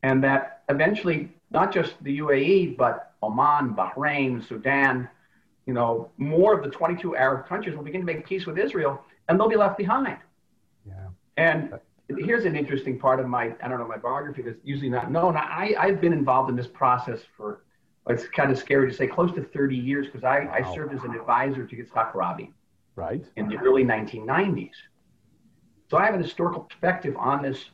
[0.03, 5.09] And that eventually, not just the UAE, but Oman, Bahrain, Sudan,
[5.65, 9.03] you know, more of the 22 Arab countries will begin to make peace with Israel
[9.27, 10.17] and they'll be left behind.
[10.87, 10.93] Yeah.
[11.37, 11.79] And
[12.17, 15.37] here's an interesting part of my, I don't know, my biography that's usually not known.
[15.37, 17.63] I, I've been involved in this process for,
[18.07, 20.53] it's kind of scary to say, close to 30 years because I, wow.
[20.53, 22.53] I served as an advisor to Yitzhak Rabin.
[22.95, 23.23] Right.
[23.35, 24.71] In the early 1990s.
[25.89, 27.65] So I have an historical perspective on this,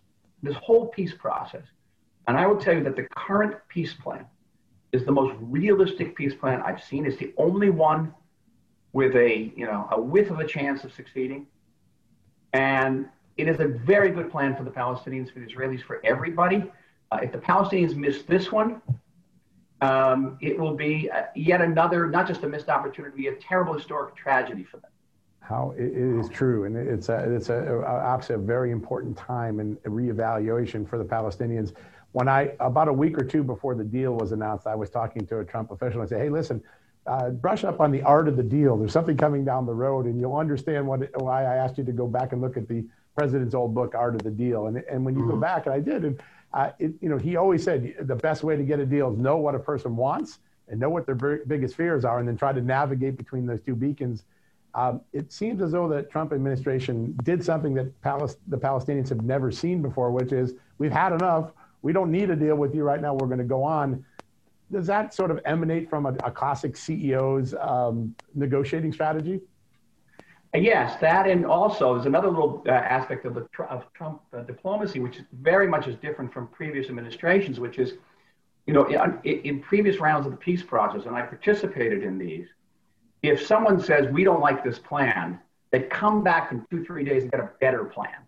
[0.43, 1.63] this whole peace process.
[2.27, 4.25] And I will tell you that the current peace plan
[4.91, 7.05] is the most realistic peace plan I've seen.
[7.05, 8.13] It's the only one
[8.93, 11.47] with a, you know, a whiff of a chance of succeeding.
[12.53, 16.71] And it is a very good plan for the Palestinians, for the Israelis, for everybody.
[17.11, 18.81] Uh, if the Palestinians miss this one,
[19.81, 24.15] um, it will be uh, yet another, not just a missed opportunity, a terrible historic
[24.15, 24.91] tragedy for them.
[25.41, 29.77] How it is true, and it's a, it's a, obviously a very important time and
[29.83, 31.73] reevaluation for the Palestinians
[32.15, 35.27] when I about a week or two before the deal was announced, I was talking
[35.27, 35.99] to a Trump official.
[35.99, 36.63] and I said, "Hey, listen,
[37.05, 38.77] uh, brush up on the art of the deal.
[38.77, 41.91] There's something coming down the road, and you'll understand what why I asked you to
[41.91, 44.67] go back and look at the president's old book, Art of the Deal.
[44.67, 45.31] And and when you mm-hmm.
[45.31, 46.21] go back, and I did, and
[46.53, 49.17] uh, it, you know, he always said the best way to get a deal is
[49.17, 52.51] know what a person wants and know what their biggest fears are, and then try
[52.53, 54.23] to navigate between those two beacons."
[54.73, 59.49] Um, it seems as though the Trump administration did something that the Palestinians have never
[59.49, 61.53] seen before, which is we've had enough
[61.85, 63.13] we don't need a deal with you right now.
[63.13, 64.03] We're going to go on.
[64.71, 69.39] Does that sort of emanate from a, a classic CEO's um, negotiating strategy?
[70.55, 74.99] Yes, that and also there's another little uh, aspect of the of Trump uh, diplomacy,
[74.99, 77.93] which is very much is different from previous administrations, which is,
[78.65, 82.47] you know, in, in, previous rounds of the peace process, and I participated in these.
[83.21, 85.39] If someone says we don't like this plan,
[85.71, 88.25] they come back in two three days and get a better plan.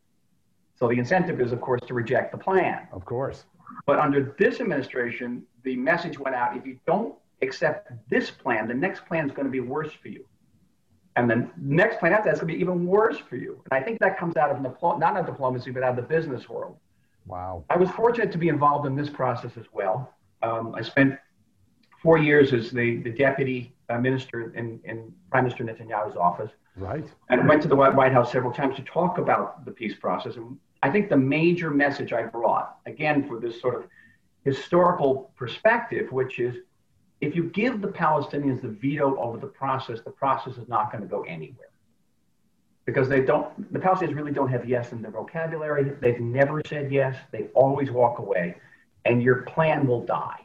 [0.76, 2.88] So the incentive is, of course, to reject the plan.
[2.92, 3.46] Of course.
[3.86, 8.74] But under this administration, the message went out if you don't accept this plan, the
[8.74, 10.26] next plan is going to be worse for you.
[11.18, 13.62] And the next plan after that is going to be even worse for you.
[13.72, 16.48] And I think that comes out of not of diplomacy, but out of the business
[16.48, 16.78] world.
[17.26, 17.66] Wow.
[17.72, 20.14] I was fortunate to be involved in this process as well.
[20.44, 21.18] Um, I spent
[22.04, 26.52] four years as the, the deputy uh, minister in, in Prime Minister Netanyahu's office.
[26.76, 27.08] Right.
[27.30, 30.36] And went to the White House several times to talk about the peace process.
[30.36, 33.90] And I think the major message I brought, again, for this sort of
[34.46, 36.58] historical perspective, which is
[37.20, 41.02] if you give the Palestinians the veto over the process, the process is not going
[41.02, 41.70] to go anywhere.
[42.86, 45.84] Because they don't, the Palestinians really don't have yes in their vocabulary.
[46.00, 47.18] They've never said yes.
[47.32, 48.56] They always walk away,
[49.04, 50.40] and your plan will die.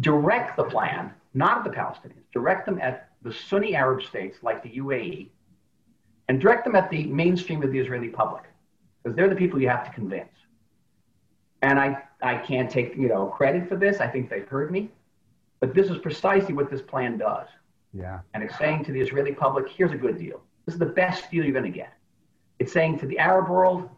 [0.00, 4.62] Direct the plan, not at the Palestinians, direct them at the Sunni Arab states like
[4.62, 5.28] the UAE,
[6.28, 8.44] and direct them at the mainstream of the Israeli public,
[9.02, 10.28] because they're the people you have to convince.
[11.62, 14.00] And I, I can't take you know credit for this.
[14.00, 14.90] I think they've heard me,
[15.60, 17.48] but this is precisely what this plan does.
[17.92, 18.20] Yeah.
[18.34, 20.42] And it's saying to the Israeli public, here's a good deal.
[20.66, 21.92] This is the best deal you're going to get.
[22.58, 23.88] It's saying to the Arab world,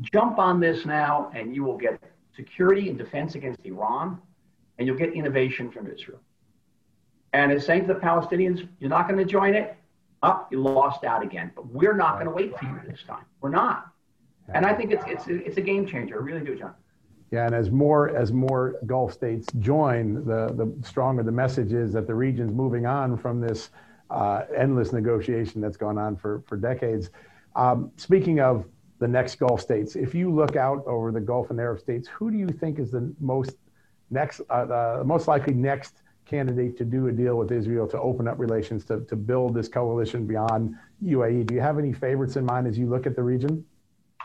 [0.00, 2.00] jump on this now, and you will get
[2.34, 4.18] security and defense against Iran,
[4.78, 6.20] and you'll get innovation from Israel.
[7.32, 9.76] And it's saying to the Palestinians, you're not going to join it
[10.22, 11.50] up, you lost out again.
[11.54, 13.24] But we're not going to wait for you this time.
[13.40, 13.90] We're not.
[14.48, 16.16] And I think it's it's it's a game changer.
[16.20, 16.74] I really do, John.
[17.34, 21.92] Yeah, and as more as more Gulf states join, the the stronger the message is
[21.94, 23.70] that the region's moving on from this
[24.08, 27.10] uh, endless negotiation that's gone on for for decades.
[27.56, 28.66] Um, speaking of
[29.00, 32.30] the next Gulf states, if you look out over the Gulf and Arab states, who
[32.30, 33.56] do you think is the most
[34.10, 38.28] next uh, the most likely next candidate to do a deal with Israel to open
[38.28, 41.46] up relations to, to build this coalition beyond UAE.
[41.46, 43.64] Do you have any favorites in mind as you look at the region?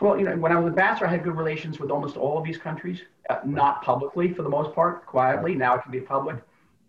[0.00, 2.44] Well, you know, when I was ambassador, I had good relations with almost all of
[2.44, 5.54] these countries, uh, not publicly for the most part, quietly.
[5.54, 6.36] Now it can be public.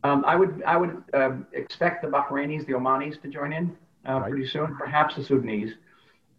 [0.03, 3.76] Um, I would I would uh, expect the Bahrainis, the Omanis to join in
[4.07, 4.30] uh, right.
[4.30, 5.76] pretty soon, perhaps the Sudanese.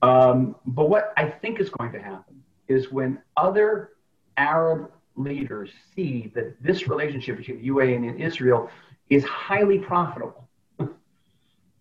[0.01, 3.91] Um, but what I think is going to happen is when other
[4.37, 8.71] Arab leaders see that this relationship between UAE and Israel
[9.11, 10.42] is highly profitable,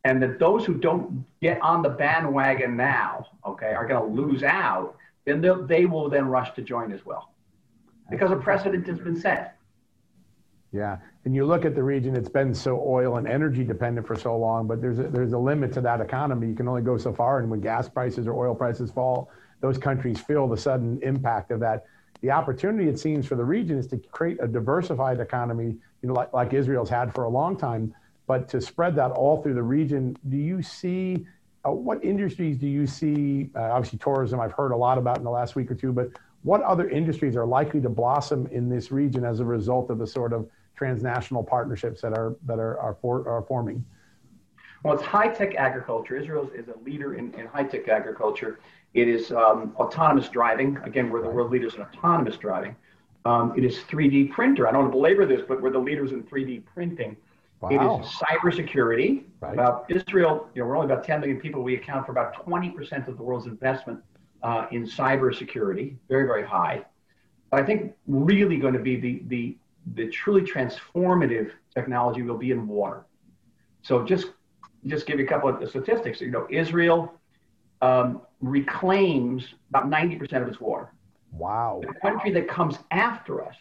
[0.04, 4.44] and that those who don't get on the bandwagon now, okay, are going to lose
[4.44, 4.96] out,
[5.26, 7.34] then they will then rush to join as well,
[8.10, 9.58] because a precedent has been set.
[10.74, 14.16] Yeah, and you look at the region; it's been so oil and energy dependent for
[14.16, 14.68] so long.
[14.68, 16.48] But there's a, there's a limit to that economy.
[16.48, 19.30] You can only go so far, and when gas prices or oil prices fall,
[19.60, 21.86] those countries feel the sudden impact of that.
[22.22, 26.14] The opportunity, it seems, for the region is to create a diversified economy, you know,
[26.14, 27.94] like, like Israel's had for a long time,
[28.28, 30.18] but to spread that all through the region.
[30.30, 31.26] Do you see
[31.66, 33.50] uh, what industries do you see?
[33.56, 34.40] Uh, obviously, tourism.
[34.40, 36.10] I've heard a lot about in the last week or two, but
[36.44, 40.08] what other industries are likely to blossom in this region as a result of the
[40.08, 43.86] sort of transnational partnerships that are that are are, for, are forming?
[44.84, 46.16] Well, it's high tech agriculture.
[46.16, 48.60] Israel is a leader in, in high tech agriculture.
[48.96, 50.78] It is um, autonomous driving.
[50.84, 52.76] Again, we're the world leaders in autonomous driving.
[53.24, 54.68] Um, it is 3D printer.
[54.68, 57.16] I don't want to belabor this, but we're the leaders in 3D printing.
[57.62, 57.70] Wow.
[57.70, 59.24] It is cybersecurity.
[59.40, 59.54] Right.
[59.54, 61.62] About Israel, you know, we're only about 10 million people.
[61.62, 64.00] We account for about 20% of the world's investment
[64.42, 65.96] uh, in cybersecurity.
[66.10, 66.84] Very, very high.
[67.52, 69.58] But I think really going to be the, the
[69.96, 73.06] the truly transformative technology will be in water.
[73.82, 74.28] So just
[74.86, 76.22] just give you a couple of statistics.
[76.22, 77.14] You know, Israel
[77.82, 80.92] um, reclaims about 90% of its water.
[81.32, 81.82] Wow.
[81.86, 83.56] The country that comes after us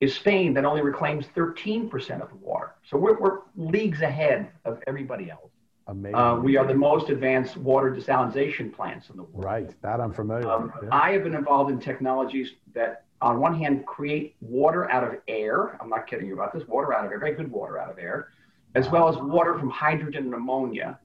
[0.00, 2.74] is Spain that only reclaims 13% of the water.
[2.88, 5.50] So we're, we're leagues ahead of everybody else.
[5.88, 6.14] Amazing.
[6.14, 9.44] Uh, we are the most advanced water desalination plants in the world.
[9.44, 10.84] Right, that I'm familiar um, with.
[10.84, 10.88] Yeah.
[10.92, 15.76] I have been involved in technologies that on one hand, create water out of air.
[15.80, 16.66] I'm not kidding you about this.
[16.68, 18.28] Water out of air, very good water out of air,
[18.74, 20.98] as well as water from hydrogen and ammonia,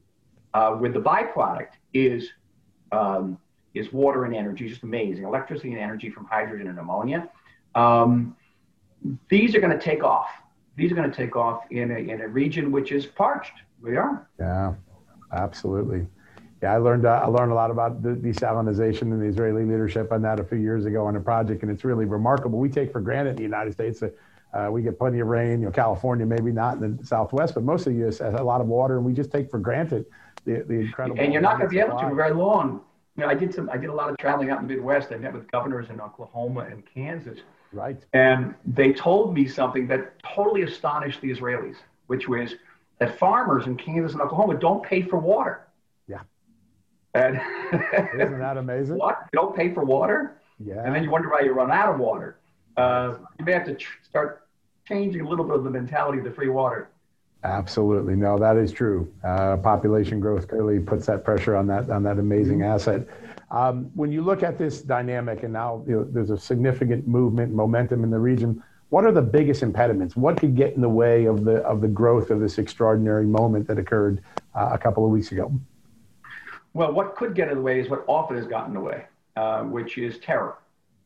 [0.54, 2.30] uh, where the byproduct is
[2.92, 3.40] um,
[3.74, 5.24] is water and energy, just amazing.
[5.24, 7.28] Electricity and energy from hydrogen and ammonia.
[7.74, 8.36] Um,
[9.30, 10.30] these are going to take off.
[10.76, 13.54] These are going to take off in a, in a region which is parched.
[13.82, 14.28] We are.
[14.40, 14.74] Yeah,
[15.32, 16.08] absolutely.
[16.62, 20.12] Yeah, I learned uh, I learned a lot about the desalinization and the Israeli leadership
[20.14, 22.58] on that a few years ago on a project, and it's really remarkable.
[22.58, 24.18] We take for granted in the United States that
[24.54, 25.60] uh, we get plenty of rain.
[25.60, 28.20] You know, California maybe not in the Southwest, but most of the U.S.
[28.20, 30.06] has a lot of water, and we just take for granted
[30.46, 31.20] the, the incredible.
[31.20, 32.80] And you're not going to be able to for very long.
[33.18, 33.70] You know, I did some.
[33.70, 35.12] I did a lot of traveling out in the Midwest.
[35.12, 37.40] I met with governors in Oklahoma and Kansas.
[37.74, 37.98] Right.
[38.14, 41.76] And they told me something that totally astonished the Israelis,
[42.08, 42.56] which was
[43.00, 45.68] that farmers in Kansas and Oklahoma don't pay for water.
[46.08, 46.22] Yeah.
[47.16, 47.36] And
[48.14, 48.98] Isn't that amazing?
[48.98, 49.28] what?
[49.34, 50.40] You don't pay for water?
[50.60, 50.84] Yeah.
[50.86, 52.38] And then you wonder why you run out of water.
[52.78, 54.48] Uh, you may have to tr- start
[54.88, 56.90] changing a little bit of the mentality of the free water.
[57.44, 59.12] Absolutely, no, that is true.
[59.24, 62.72] Uh, population growth clearly puts that pressure on that on that amazing mm-hmm.
[62.72, 63.06] asset.
[63.54, 67.54] Um, when you look at this dynamic, and now you know, there's a significant movement,
[67.54, 68.64] momentum in the region.
[68.90, 70.16] What are the biggest impediments?
[70.16, 73.68] What could get in the way of the of the growth of this extraordinary moment
[73.68, 74.24] that occurred
[74.56, 75.52] uh, a couple of weeks ago?
[76.74, 79.06] Well, what could get in the way is what often has gotten in the way,
[79.36, 80.58] uh, which is terror.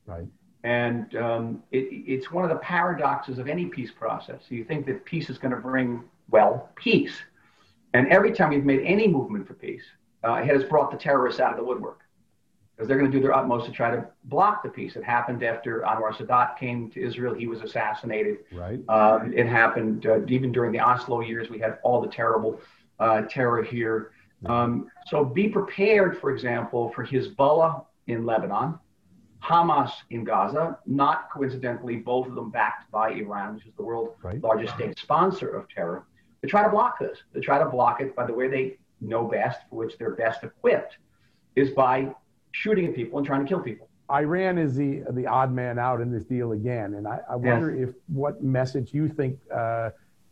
[0.05, 0.27] Right.
[0.63, 4.43] And um, it, it's one of the paradoxes of any peace process.
[4.47, 7.13] You think that peace is going to bring, well, peace.
[7.93, 9.83] And every time we've made any movement for peace,
[10.25, 12.06] uh, it has brought the terrorists out of the woodwork
[12.77, 14.95] because they're going to do their utmost to try to block the peace.
[14.95, 18.37] It happened after Anwar Sadat came to Israel; he was assassinated.
[18.53, 18.79] Right.
[18.87, 21.49] Um, it happened uh, even during the Oslo years.
[21.49, 22.61] We had all the terrible
[22.99, 24.11] uh, terror here.
[24.45, 28.77] Um, so be prepared, for example, for Hezbollah in Lebanon,
[29.43, 34.13] Hamas in Gaza, not coincidentally, both of them backed by Iran, which is the world's
[34.23, 34.39] right.
[34.43, 36.05] largest state sponsor of terror,
[36.43, 37.17] to try to block this.
[37.33, 40.43] To try to block it by the way they know best, for which they're best
[40.43, 40.97] equipped,
[41.55, 42.13] is by
[42.57, 43.87] shooting at people and trying to kill people.
[44.11, 47.75] Iran is the the odd man out in this deal again, and I, I wonder
[47.75, 47.89] yes.
[47.89, 49.89] if what message you think uh,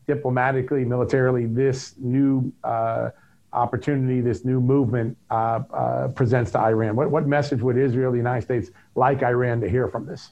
[0.08, 3.10] diplomatically, militarily, this new uh,
[3.52, 6.96] opportunity this new movement uh, uh, presents to Iran?
[6.96, 10.32] What, what message would Israel, the United States, like Iran to hear from this?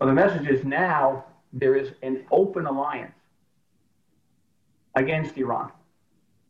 [0.00, 3.14] Well, the message is now there is an open alliance
[4.96, 5.70] against Iran.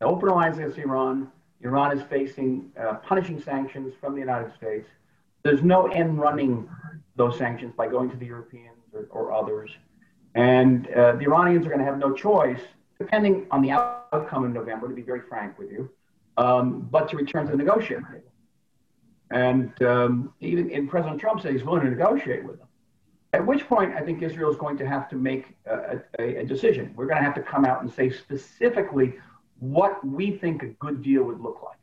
[0.01, 1.31] An open alliance against Iran.
[1.63, 4.87] Iran is facing uh, punishing sanctions from the United States.
[5.43, 6.69] There's no end running
[7.15, 9.71] those sanctions by going to the Europeans or, or others.
[10.35, 12.61] And uh, the Iranians are going to have no choice,
[12.99, 15.89] depending on the outcome in November, to be very frank with you,
[16.37, 18.31] um, but to return to the negotiating table.
[19.31, 22.67] And um, even in President Trump said he's willing to negotiate with them.
[23.33, 26.45] At which point, I think Israel is going to have to make a, a, a
[26.45, 26.93] decision.
[26.95, 29.15] We're going to have to come out and say specifically
[29.59, 31.77] what we think a good deal would look like.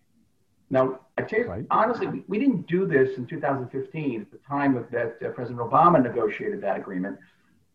[0.71, 1.67] Now, I tell you, right.
[1.71, 5.61] honestly, we, we, didn't do this in 2015 at the time of that uh, President
[5.61, 7.19] Obama negotiated that agreement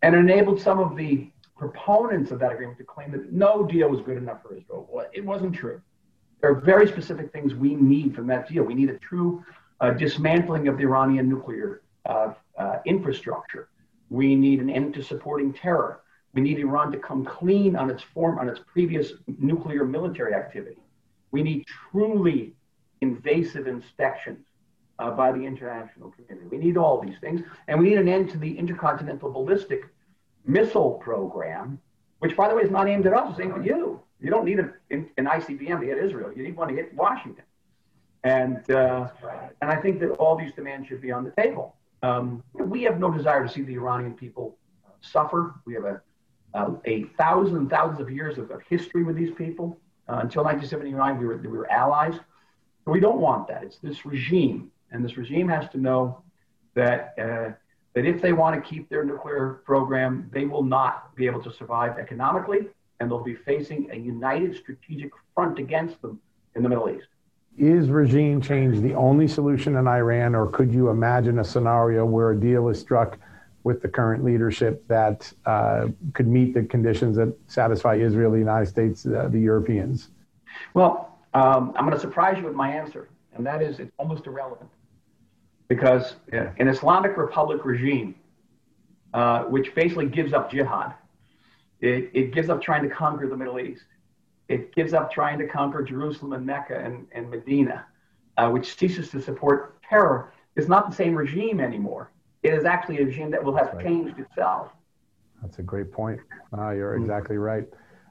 [0.02, 4.02] and enabled some of the proponents of that agreement to claim that no deal was
[4.02, 4.88] good enough for Israel.
[4.90, 5.82] Well, it wasn't true.
[6.42, 8.64] There are very specific things we need from that deal.
[8.64, 9.44] We need a true
[9.82, 13.70] uh, dismantling of the Iranian nuclear uh, uh, infrastructure.
[14.10, 16.02] We need an end to supporting terror.
[16.36, 20.78] We need Iran to come clean on its form on its previous nuclear military activity.
[21.32, 22.54] We need truly
[23.02, 24.46] invasive inspections
[25.00, 26.48] uh, by the international community.
[26.50, 29.86] We need all these things, and we need an end to the intercontinental ballistic
[30.46, 31.80] missile program,
[32.20, 34.02] which, by the way, is not aimed at us; it's aimed at you.
[34.20, 34.74] You don't need an,
[35.18, 36.32] ICBM to hit Israel.
[36.36, 37.44] You need one to hit Washington.
[38.24, 39.10] And, uh,
[39.62, 41.76] and I think that all these demands should be on the table.
[42.02, 44.58] Um, we have no desire to see the Iranian people
[45.02, 45.56] suffer.
[45.66, 46.02] We have a,
[46.56, 49.78] uh, a thousand, thousands of years of, of history with these people.
[50.08, 52.16] Uh, until 1979, we were, we were allies.
[52.86, 53.64] But we don't want that.
[53.64, 54.72] It's this regime.
[54.92, 56.22] And this regime has to know
[56.76, 57.52] that, uh,
[57.94, 61.52] that if they want to keep their nuclear program, they will not be able to
[61.52, 62.68] survive economically,
[63.00, 66.20] and they'll be facing a united strategic front against them
[66.56, 67.08] in the Middle East
[67.58, 72.32] is regime change the only solution in Iran, or could you imagine a scenario where
[72.32, 73.18] a deal is struck
[73.66, 78.68] with the current leadership that uh, could meet the conditions that satisfy Israel, the United
[78.68, 80.10] States, uh, the Europeans?
[80.74, 84.26] Well, um, I'm going to surprise you with my answer, and that is it's almost
[84.26, 84.70] irrelevant.
[85.68, 88.16] Because uh, an Islamic Republic regime,
[89.14, 90.94] uh, which basically gives up jihad,
[91.82, 93.84] it, it gives up trying to conquer the Middle East
[94.48, 97.86] it gives up trying to conquer Jerusalem and Mecca and, and Medina,
[98.38, 102.12] uh, which ceases to support terror, is not the same regime anymore.
[102.46, 103.84] It is actually a regime that will have right.
[103.84, 104.72] changed itself.
[105.42, 106.20] That's a great point.
[106.56, 107.04] Uh, you're mm-hmm.
[107.04, 107.66] exactly right.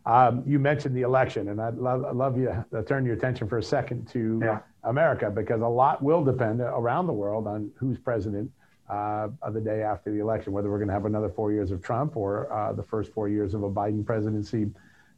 [0.06, 3.48] Um, you mentioned the election, and I'd love, I'd love you to turn your attention
[3.48, 4.58] for a second to yeah.
[4.82, 8.50] America because a lot will depend around the world on who's president
[8.90, 11.80] uh, the day after the election, whether we're going to have another four years of
[11.80, 14.66] Trump or uh, the first four years of a Biden presidency.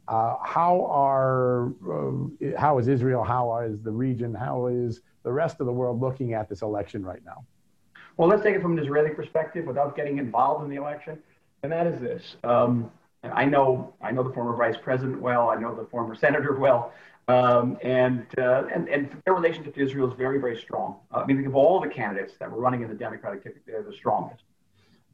[0.07, 3.23] Uh, how are uh, how is Israel?
[3.23, 4.33] How is the region?
[4.33, 7.43] How is the rest of the world looking at this election right now?
[8.17, 11.19] Well, let's take it from an Israeli perspective without getting involved in the election,
[11.63, 12.35] and that is this.
[12.43, 12.91] Um,
[13.23, 15.49] I know I know the former vice president well.
[15.49, 16.93] I know the former senator well,
[17.27, 20.97] um, and, uh, and and their relationship to Israel is very very strong.
[21.11, 23.83] I mean, think of all the candidates that were running in the Democratic ticket, they're
[23.83, 24.43] the strongest.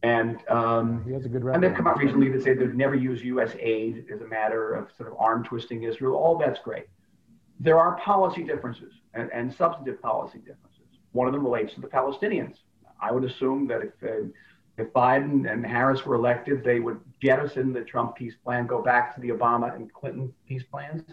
[0.04, 2.93] And um, he has a good And they've come out recently to say they'd never
[2.95, 3.56] use U.S.
[3.58, 6.16] aid as a matter of sort of arm twisting Israel.
[6.16, 6.88] All that's great.
[7.62, 10.82] There are policy differences and, and substantive policy differences.
[11.14, 12.58] One of them relates to the Palestinians.
[13.04, 14.28] I would assume that if uh,
[14.78, 19.14] if Biden and Harris were elected, they would jettison the Trump peace plan, go back
[19.16, 21.04] to the Obama and Clinton peace plans,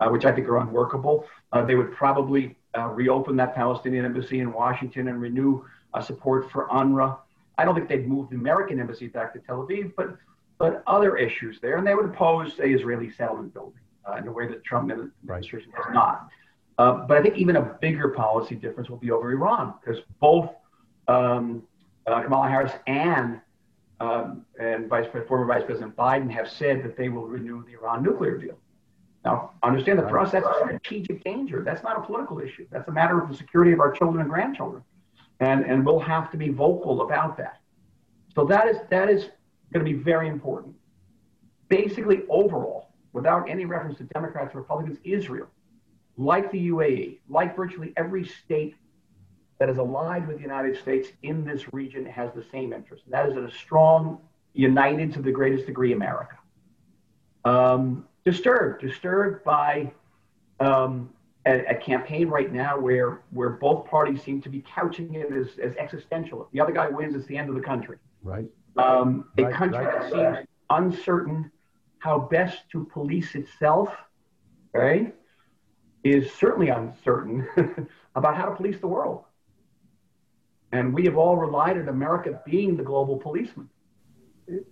[0.00, 1.24] uh, which I think are unworkable.
[1.52, 5.64] Uh, they would probably uh, reopen that Palestinian embassy in Washington and renew
[5.94, 7.16] uh, support for UNRWA.
[7.56, 10.16] I don't think they'd move the American embassy back to Tel Aviv, but
[10.58, 14.32] but other issues there, and they would oppose a Israeli settlement building uh, in a
[14.32, 15.86] way that the Trump administration right.
[15.86, 16.28] has not.
[16.76, 20.50] Uh, but I think even a bigger policy difference will be over Iran because both
[21.10, 21.62] um,
[22.06, 23.40] uh, Kamala Harris and
[24.00, 28.02] um, and Vice former Vice President Biden have said that they will renew the Iran
[28.02, 28.58] nuclear deal.
[29.26, 31.62] Now, understand that for us, that's a strategic danger.
[31.62, 32.66] That's not a political issue.
[32.70, 34.82] That's a matter of the security of our children and grandchildren
[35.40, 37.60] and and we'll have to be vocal about that.
[38.34, 39.24] So that is that is
[39.72, 40.74] going to be very important.
[41.68, 45.48] Basically, overall, without any reference to Democrats or Republicans, Israel,
[46.16, 48.76] like the UAE, like virtually every state
[49.60, 53.04] that is allied with the United States in this region, has the same interest.
[53.04, 54.18] And that is a strong,
[54.54, 56.38] united to the greatest degree America.
[57.44, 59.92] Um, disturbed, disturbed by
[60.60, 61.10] um,
[61.46, 65.58] a, a, campaign right now where where both parties seem to be couching it as,
[65.62, 66.42] as existential.
[66.42, 67.98] If the other guy wins, it's the end of the country.
[68.22, 68.46] Right.
[68.76, 70.10] Um, a country right.
[70.12, 71.50] that seems uncertain
[71.98, 73.90] how best to police itself,
[74.72, 75.14] right,
[76.02, 77.46] is certainly uncertain
[78.14, 79.24] about how to police the world.
[80.72, 83.68] And we have all relied on America being the global policeman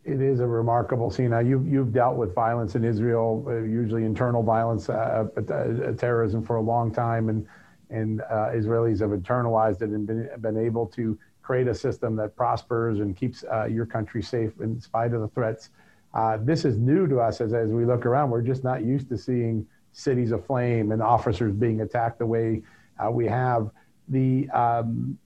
[0.04, 1.30] it is a remarkable scene.
[1.30, 5.92] Now, you've, you've dealt with violence in Israel, uh, usually internal violence, uh, uh, uh,
[5.92, 7.28] terrorism for a long time.
[7.28, 7.46] And
[7.90, 12.36] and uh, Israelis have internalized it and been, been able to create a system that
[12.36, 15.70] prospers and keeps uh, your country safe in spite of the threats.
[16.12, 18.30] Uh, this is new to us as, as we look around.
[18.30, 22.62] We're just not used to seeing cities aflame and officers being attacked the way
[23.02, 23.70] uh, we have.
[24.08, 25.18] The um,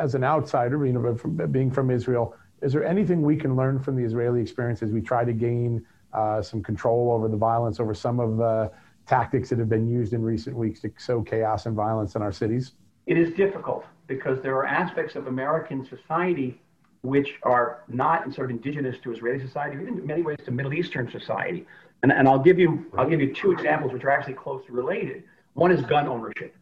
[0.00, 3.78] as an outsider, you know, from, being from Israel, is there anything we can learn
[3.78, 7.78] from the Israeli experience as we try to gain uh, some control over the violence,
[7.78, 8.72] over some of the
[9.06, 12.32] tactics that have been used in recent weeks to sow chaos and violence in our
[12.32, 12.72] cities?
[13.06, 16.60] It is difficult because there are aspects of American society
[17.02, 20.74] which are not sort of indigenous to Israeli society, even in many ways to Middle
[20.74, 21.66] Eastern society.
[22.02, 25.24] And, and I'll give you I'll give you two examples which are actually closely related.
[25.54, 26.54] One is gun ownership.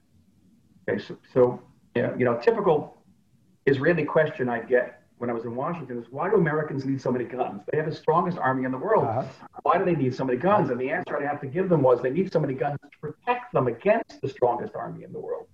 [0.89, 1.61] Okay, so, so
[1.95, 2.98] you know, typical
[3.69, 7.11] Israeli question I get when I was in Washington is why do Americans need so
[7.11, 7.63] many guns?
[7.71, 9.05] They have the strongest army in the world.
[9.05, 9.25] Uh-huh.
[9.63, 10.71] Why do they need so many guns?
[10.71, 12.99] And the answer I have to give them was they need so many guns to
[13.01, 15.47] protect them against the strongest army in the world.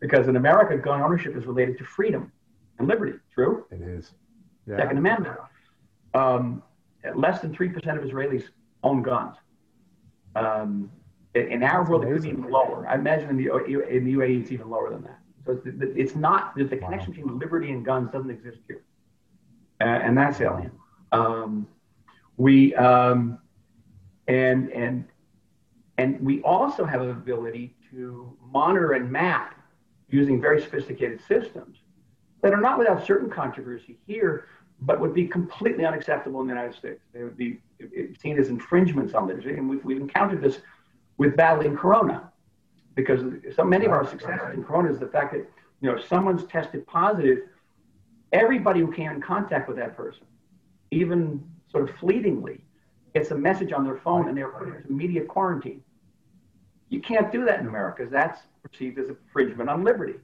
[0.00, 2.32] Because in America, gun ownership is related to freedom
[2.78, 3.18] and liberty.
[3.34, 3.66] True?
[3.70, 4.12] It is.
[4.66, 4.78] Yeah.
[4.78, 5.36] Second Amendment.
[6.14, 6.62] Um,
[7.14, 8.44] less than 3% of Israelis
[8.82, 9.36] own guns.
[10.34, 10.90] Um,
[11.34, 12.86] in our world, it could be even lower.
[12.88, 15.19] I imagine in the, in the UAE, it's even lower than that.
[15.44, 15.66] So it's,
[15.96, 17.16] it's not, the connection wow.
[17.16, 18.82] between liberty and guns doesn't exist here.
[19.80, 20.72] Uh, and that's alien.
[21.12, 21.66] Um,
[22.36, 23.38] we, um,
[24.28, 25.04] and, and,
[25.98, 29.54] and we also have an ability to monitor and map
[30.08, 31.78] using very sophisticated systems
[32.42, 34.46] that are not without certain controversy here,
[34.82, 37.00] but would be completely unacceptable in the United States.
[37.12, 37.60] They would be
[38.18, 39.54] seen as infringements on liberty.
[39.54, 40.58] And we've, we've encountered this
[41.18, 42.29] with battling Corona,
[43.00, 45.46] because so many of our successes in Corona is the fact that
[45.80, 47.38] you know if someone's tested positive,
[48.32, 50.24] everybody who came in contact with that person,
[50.90, 52.60] even sort of fleetingly,
[53.14, 55.82] gets a message on their phone and they're put into immediate quarantine.
[56.88, 60.14] You can't do that in America because that's perceived as a infringement on liberty.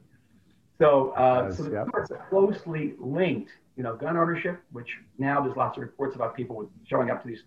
[0.78, 1.86] So, uh, so the yep.
[1.86, 3.50] two are closely linked.
[3.76, 7.28] You know, gun ownership, which now there's lots of reports about people showing up to
[7.28, 7.42] these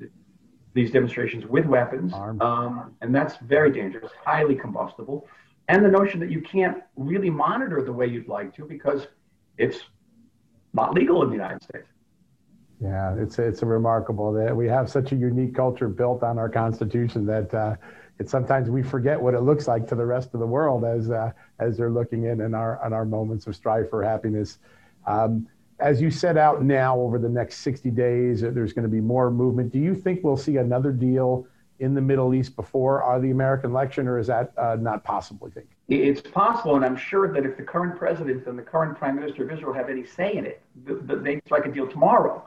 [0.74, 5.28] these demonstrations with weapons, um, and that's very dangerous, highly combustible.
[5.68, 9.08] And the notion that you can't really monitor the way you'd like to because
[9.58, 9.80] it's
[10.74, 11.88] not legal in the United States.
[12.82, 17.26] Yeah, it's it's remarkable that we have such a unique culture built on our Constitution
[17.26, 17.76] that uh,
[18.20, 21.12] it's sometimes we forget what it looks like to the rest of the world as
[21.12, 24.60] uh, as they're looking in in our on our moments of strife for happiness.
[25.06, 25.48] Um,
[25.80, 29.32] as you set out now over the next 60 days, there's going to be more
[29.32, 29.72] movement.
[29.72, 31.48] Do you think we'll see another deal
[31.80, 35.48] in the Middle East before uh, the American election, or is that uh, not possible,
[35.48, 35.68] I think?
[35.88, 39.44] It's possible, and I'm sure that if the current president and the current prime minister
[39.44, 42.46] of Israel have any say in it, they strike a deal tomorrow.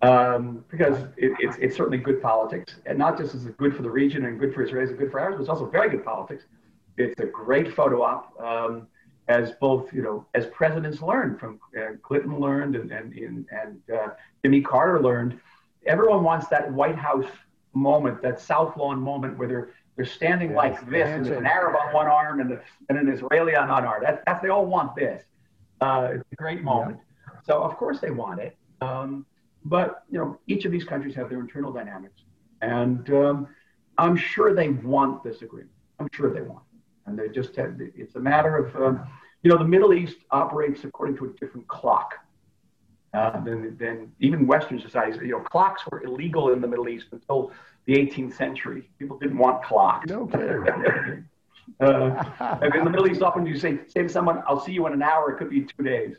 [0.00, 3.82] Um, because it, it's, it's certainly good politics, and not just is it good for
[3.82, 6.04] the region and good for Israelis and good for ours, but it's also very good
[6.04, 6.44] politics.
[6.96, 8.40] It's a great photo op.
[8.40, 8.86] Um,
[9.28, 14.08] as both, you know, as presidents learned from uh, Clinton learned and and and uh,
[14.42, 15.38] Jimmy Carter learned,
[15.86, 17.30] everyone wants that White House
[17.74, 21.46] moment, that South Lawn moment where they're they're standing yes, like this, and there's an
[21.46, 24.02] Arab on one arm and, the, and an Israeli on another arm.
[24.02, 25.24] That's, that's they all want this.
[25.80, 26.98] Uh, it's a great moment.
[27.00, 27.40] Yeah.
[27.44, 28.56] So of course they want it.
[28.80, 29.26] Um,
[29.64, 32.22] but you know, each of these countries have their internal dynamics,
[32.62, 33.48] and um,
[33.98, 35.72] I'm sure they want this agreement.
[35.98, 36.62] I'm sure they want.
[37.08, 39.06] And they just had, it's a matter of, um,
[39.42, 42.14] you know, the Middle East operates according to a different clock
[43.14, 45.20] uh, than, than even Western societies.
[45.22, 47.52] You know, clocks were illegal in the Middle East until
[47.86, 48.90] the 18th century.
[48.98, 50.08] People didn't want clocks.
[50.08, 50.28] No
[51.80, 54.92] uh, in the Middle East, often you say, say to someone, I'll see you in
[54.92, 56.16] an hour, it could be two days.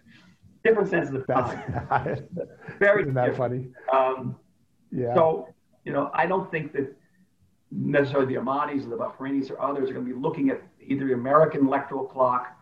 [0.63, 1.87] Different sense of time.
[2.79, 3.67] Very Isn't that funny?
[3.93, 4.35] Um,
[4.91, 5.13] yeah.
[5.13, 5.47] So,
[5.85, 6.95] you know, I don't think that
[7.71, 11.07] necessarily the Omanis or the Bahrainis or others are going to be looking at either
[11.07, 12.55] the American electoral clock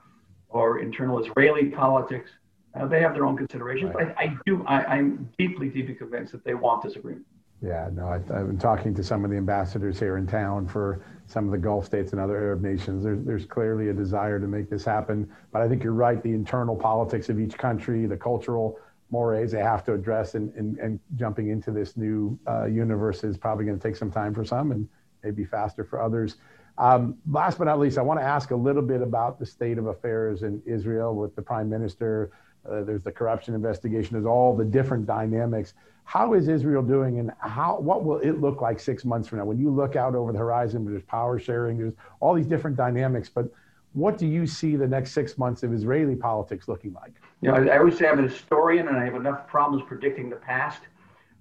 [0.50, 2.32] or internal Israeli politics.
[2.76, 4.16] Uh, they have their own considerations, right.
[4.16, 4.64] but I, I do.
[4.68, 7.26] I, am deeply, deeply convinced that they want this agreement.
[7.62, 11.02] Yeah, no, I, have been talking to some of the ambassadors here in town for
[11.26, 13.04] some of the Gulf states and other Arab nations.
[13.04, 16.22] There's, there's clearly a desire to make this happen, but I think you're right.
[16.22, 20.78] The internal politics of each country, the cultural mores they have to address, and, and,
[20.78, 24.46] and jumping into this new uh, universe is probably going to take some time for
[24.46, 24.88] some and
[25.24, 26.36] maybe faster for others.
[26.78, 29.78] Um, last but not least, I want to ask a little bit about the state
[29.78, 32.32] of affairs in Israel with the prime minister.
[32.70, 34.14] Uh, there's the corruption investigation.
[34.14, 35.74] There's all the different dynamics.
[36.04, 39.46] How is Israel doing, and how what will it look like six months from now?
[39.46, 41.78] When you look out over the horizon, there's power sharing.
[41.78, 43.28] There's all these different dynamics.
[43.28, 43.52] But
[43.94, 47.14] what do you see the next six months of Israeli politics looking like?
[47.42, 50.36] You know, I always say I'm a historian, and I have enough problems predicting the
[50.36, 50.82] past.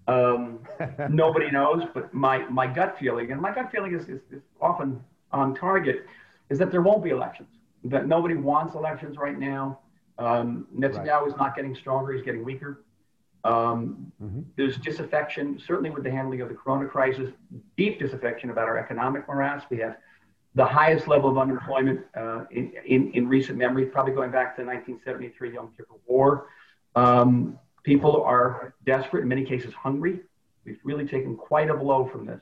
[0.08, 0.60] Um,
[1.10, 5.00] nobody knows, but my my gut feeling, and my gut feeling is, is, is often
[5.32, 6.06] on target
[6.50, 7.48] is that there won't be elections.
[7.84, 9.80] that nobody wants elections right now.
[10.18, 11.28] Um, Netanyahu right.
[11.28, 12.82] is not getting stronger; he's getting weaker.
[13.44, 14.40] Um, mm-hmm.
[14.56, 17.30] There's disaffection, certainly with the handling of the corona crisis,
[17.76, 19.62] deep disaffection about our economic morass.
[19.70, 19.98] We have
[20.56, 24.62] the highest level of unemployment uh, in, in, in, recent memory, probably going back to
[24.62, 26.48] the 1973 Yom Kippur War.
[26.96, 30.20] Um, people are desperate, in many cases hungry.
[30.64, 32.40] We've really taken quite a blow from this.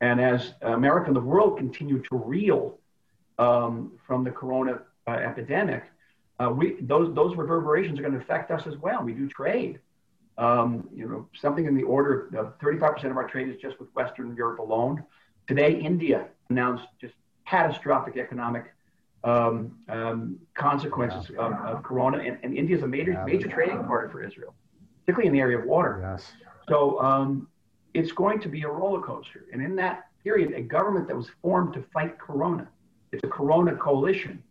[0.00, 2.78] And as America and the world continue to reel
[3.38, 5.84] um, from the corona uh, epidemic,
[6.38, 9.02] uh, we, those, those reverberations are going to affect us as well.
[9.02, 9.80] We do trade.
[10.38, 13.88] Um, you know, something in the order of 35% of our trade is just with
[13.94, 15.02] Western Europe alone.
[15.46, 17.14] Today, India announced just
[17.46, 18.74] catastrophic economic
[19.24, 21.40] um, um, consequences yeah.
[21.40, 24.54] of, of, corona, and, and India is a major, yeah, major trading partner for Israel,
[25.00, 26.00] particularly in the area of water.
[26.02, 26.32] Yes.
[26.68, 27.48] So um,
[27.96, 29.46] it's going to be a roller coaster.
[29.52, 32.68] And in that period, a government that was formed to fight corona,
[33.10, 34.42] it's a corona coalition,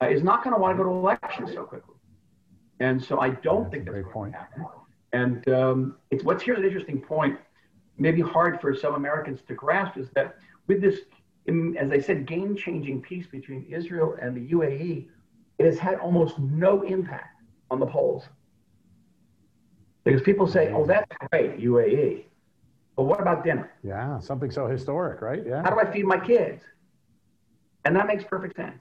[0.00, 1.96] uh, is not going to want to go to elections so quickly.
[2.78, 4.32] And so I don't that's think that's going point.
[4.34, 4.66] to happen.
[5.12, 7.36] And um, it's what's here's an interesting point,
[7.98, 10.36] maybe hard for some Americans to grasp, is that
[10.68, 11.00] with this,
[11.48, 15.08] as I said, game-changing peace between Israel and the UAE,
[15.58, 17.42] it has had almost no impact
[17.72, 18.24] on the polls.
[20.04, 22.24] Because people say, "Oh, that's great, UAE,"
[23.02, 23.72] but what about dinner?
[23.82, 25.42] Yeah, something so historic, right?
[25.44, 25.62] Yeah.
[25.64, 26.62] How do I feed my kids?
[27.84, 28.78] And that makes perfect sense.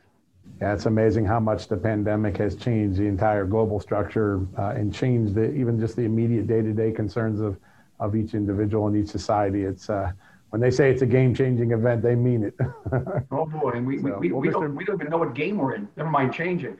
[0.61, 4.93] Yeah, it's amazing how much the pandemic has changed the entire global structure uh, and
[4.93, 7.57] changed the, even just the immediate day-to-day concerns of,
[7.99, 9.63] of each individual and each society.
[9.63, 10.11] It's uh,
[10.51, 12.53] when they say it's a game-changing event, they mean it.
[13.32, 15.34] oh boy, and we, so, we, we, well, we, don't, we don't even know what
[15.34, 15.88] game we're in.
[15.97, 16.78] Never mind changing.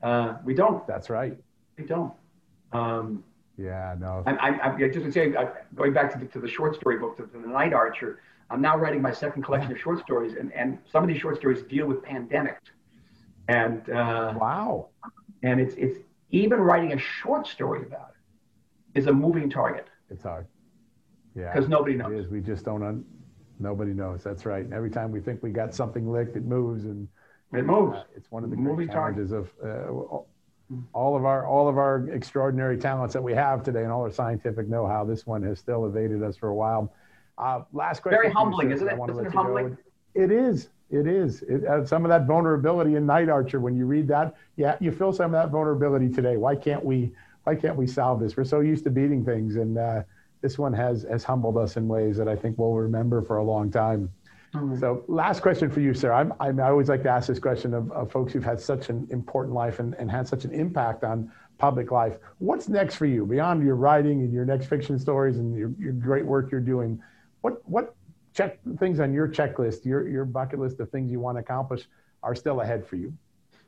[0.00, 0.86] Uh, we don't.
[0.86, 1.36] That's right.
[1.76, 2.12] We don't.
[2.72, 3.24] Um,
[3.56, 4.22] yeah, no.
[4.26, 7.16] I'm, I, I just say, I, going back to the, to the short story book,
[7.16, 8.20] to, to the Night Archer.
[8.50, 11.36] I'm now writing my second collection of short stories, and, and some of these short
[11.36, 12.58] stories deal with pandemics.
[13.48, 14.88] And uh, wow,
[15.42, 15.98] and it's it's
[16.30, 18.10] even writing a short story about
[18.94, 19.88] it is a moving target.
[20.10, 20.46] It's hard.
[21.34, 22.12] Yeah, because nobody knows.
[22.12, 22.28] It is.
[22.28, 22.82] We just don't.
[22.82, 23.04] Un-
[23.58, 24.22] nobody knows.
[24.22, 24.64] That's right.
[24.64, 27.08] And every time we think we got something licked, it moves and
[27.52, 27.96] it moves.
[27.96, 29.52] Uh, it's one of the moving challenges target.
[29.62, 30.18] of.
[30.20, 30.24] Uh,
[30.92, 34.10] all of our all of our extraordinary talents that we have today and all our
[34.10, 35.04] scientific know-how.
[35.04, 36.92] This one has still evaded us for a while.
[37.36, 38.20] Uh, last question.
[38.20, 38.98] Very humbling, isn't it?
[39.10, 39.76] Isn't it humbling?
[40.14, 40.68] It is.
[40.90, 41.42] It is.
[41.42, 43.60] It, uh, some of that vulnerability in Night Archer.
[43.60, 46.36] When you read that, yeah, you feel some of that vulnerability today.
[46.36, 47.12] Why can't we?
[47.44, 48.36] Why can't we solve this?
[48.36, 50.02] We're so used to beating things, and uh,
[50.40, 53.44] this one has has humbled us in ways that I think we'll remember for a
[53.44, 54.10] long time.
[54.54, 54.78] Mm-hmm.
[54.78, 56.12] So, last question for you, sir.
[56.12, 58.88] I'm, I'm, i always like to ask this question of, of folks who've had such
[58.88, 62.18] an important life and, and had such an impact on public life.
[62.38, 65.92] What's next for you beyond your writing and your next fiction stories and your, your
[65.92, 67.02] great work you're doing?
[67.40, 67.94] What what
[68.32, 71.86] check things on your checklist, your your bucket list of things you want to accomplish
[72.22, 73.12] are still ahead for you?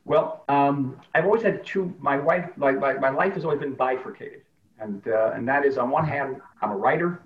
[0.05, 1.93] Well, um, I've always had two.
[1.99, 4.43] My wife, like my, my life has always been bifurcated,
[4.79, 7.21] and uh, and that is on one hand, I'm a writer,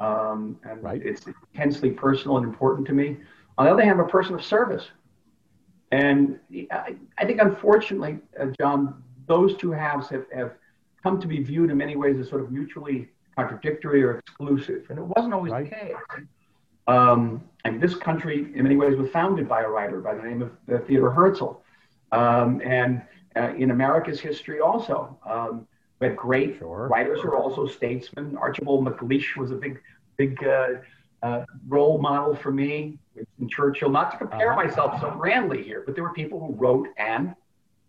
[0.00, 1.00] um, and right.
[1.04, 3.16] it's intensely personal and important to me.
[3.56, 4.86] On the other hand, I'm a person of service,
[5.90, 6.38] and
[6.70, 10.52] I, I think unfortunately, uh, John, those two halves have have
[11.02, 14.98] come to be viewed in many ways as sort of mutually contradictory or exclusive, and
[14.98, 15.68] it wasn't always right.
[15.68, 15.94] the case.
[16.88, 20.42] Um, and this country, in many ways, was founded by a writer by the name
[20.42, 21.62] of uh, Theodore Herzl.
[22.12, 23.02] Um, and
[23.36, 25.67] uh, in America's history, also, um,
[26.00, 26.88] we had great sure.
[26.88, 28.36] writers who are also statesmen.
[28.36, 29.80] Archibald MacLeish was a big,
[30.16, 30.68] big uh,
[31.22, 32.98] uh role model for me.
[33.40, 34.64] In Churchill, not to compare uh-huh.
[34.64, 37.34] myself so grandly here, but there were people who wrote and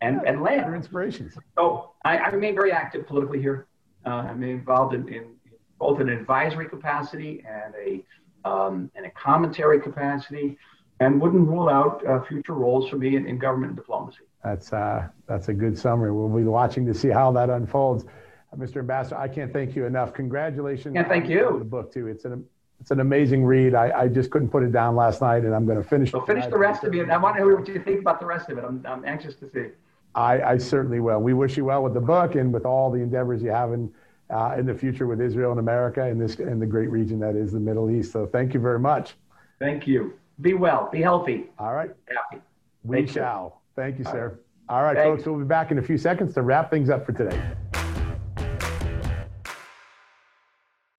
[0.00, 0.72] and yeah, and led.
[0.74, 1.34] inspirations.
[1.56, 3.66] So I, I, remain very active politically here.
[4.04, 5.34] Uh, I'm involved in, in
[5.78, 8.04] both an advisory capacity and a
[8.48, 10.56] um, in a commentary capacity,
[11.00, 14.24] and wouldn't rule out uh, future roles for me in, in government and diplomacy.
[14.44, 16.12] That's uh, that's a good summary.
[16.12, 18.04] We'll be watching to see how that unfolds.
[18.52, 18.78] Uh, Mr.
[18.78, 20.14] Ambassador, I can't thank you enough.
[20.14, 20.94] Congratulations!
[20.94, 21.56] Yeah, thank you.
[21.58, 22.06] The book too.
[22.06, 22.44] It's an
[22.80, 23.74] it's an amazing read.
[23.74, 26.12] I, I just couldn't put it down last night, and I'm going to finish.
[26.12, 27.10] Well, finish the rest of it.
[27.10, 28.64] I want to hear what you think about the rest of it.
[28.64, 29.66] I'm I'm anxious to see.
[30.14, 31.20] I, I certainly will.
[31.20, 33.92] We wish you well with the book and with all the endeavors you have in
[34.30, 37.36] uh, in the future with Israel and America and this in the great region that
[37.36, 38.12] is the Middle East.
[38.12, 39.14] So thank you very much.
[39.58, 40.14] Thank you.
[40.40, 40.88] Be well.
[40.90, 41.50] Be healthy.
[41.58, 41.90] All right.
[42.08, 42.42] Happy.
[42.82, 43.54] We thank shall.
[43.54, 43.59] You.
[43.80, 44.38] Thank you, sir.
[44.68, 45.24] All right, folks.
[45.24, 47.40] We'll be back in a few seconds to wrap things up for today.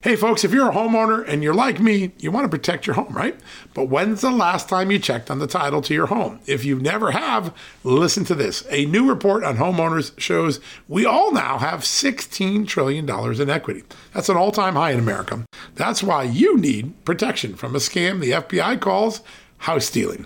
[0.01, 2.95] Hey, folks, if you're a homeowner and you're like me, you want to protect your
[2.95, 3.39] home, right?
[3.75, 6.39] But when's the last time you checked on the title to your home?
[6.47, 8.65] If you never have, listen to this.
[8.71, 13.83] A new report on homeowners shows we all now have $16 trillion in equity.
[14.11, 15.45] That's an all time high in America.
[15.75, 19.21] That's why you need protection from a scam the FBI calls
[19.59, 20.25] house stealing.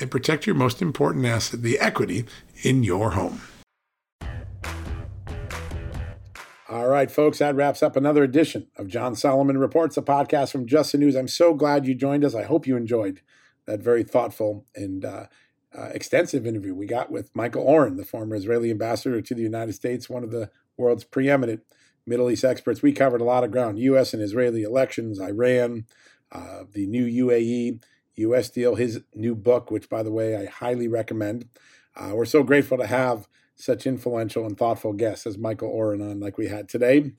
[0.00, 2.24] and protect your most important asset, the equity
[2.62, 3.40] in your home.
[6.68, 10.66] All right, folks, that wraps up another edition of John Solomon Reports, a podcast from
[10.66, 11.14] Just the News.
[11.14, 12.34] I'm so glad you joined us.
[12.34, 13.20] I hope you enjoyed
[13.66, 15.26] that very thoughtful and uh,
[15.76, 19.74] uh, extensive interview we got with Michael Oren, the former Israeli ambassador to the United
[19.74, 21.62] States, one of the world's preeminent
[22.04, 22.82] Middle East experts.
[22.82, 24.12] We covered a lot of ground U.S.
[24.12, 25.86] and Israeli elections, Iran,
[26.32, 27.82] uh, the new UAE
[28.16, 28.50] U.S.
[28.50, 31.48] deal, his new book, which, by the way, I highly recommend.
[31.94, 36.20] Uh, we're so grateful to have such influential and thoughtful guests as Michael Oren on,
[36.20, 37.12] like we had today.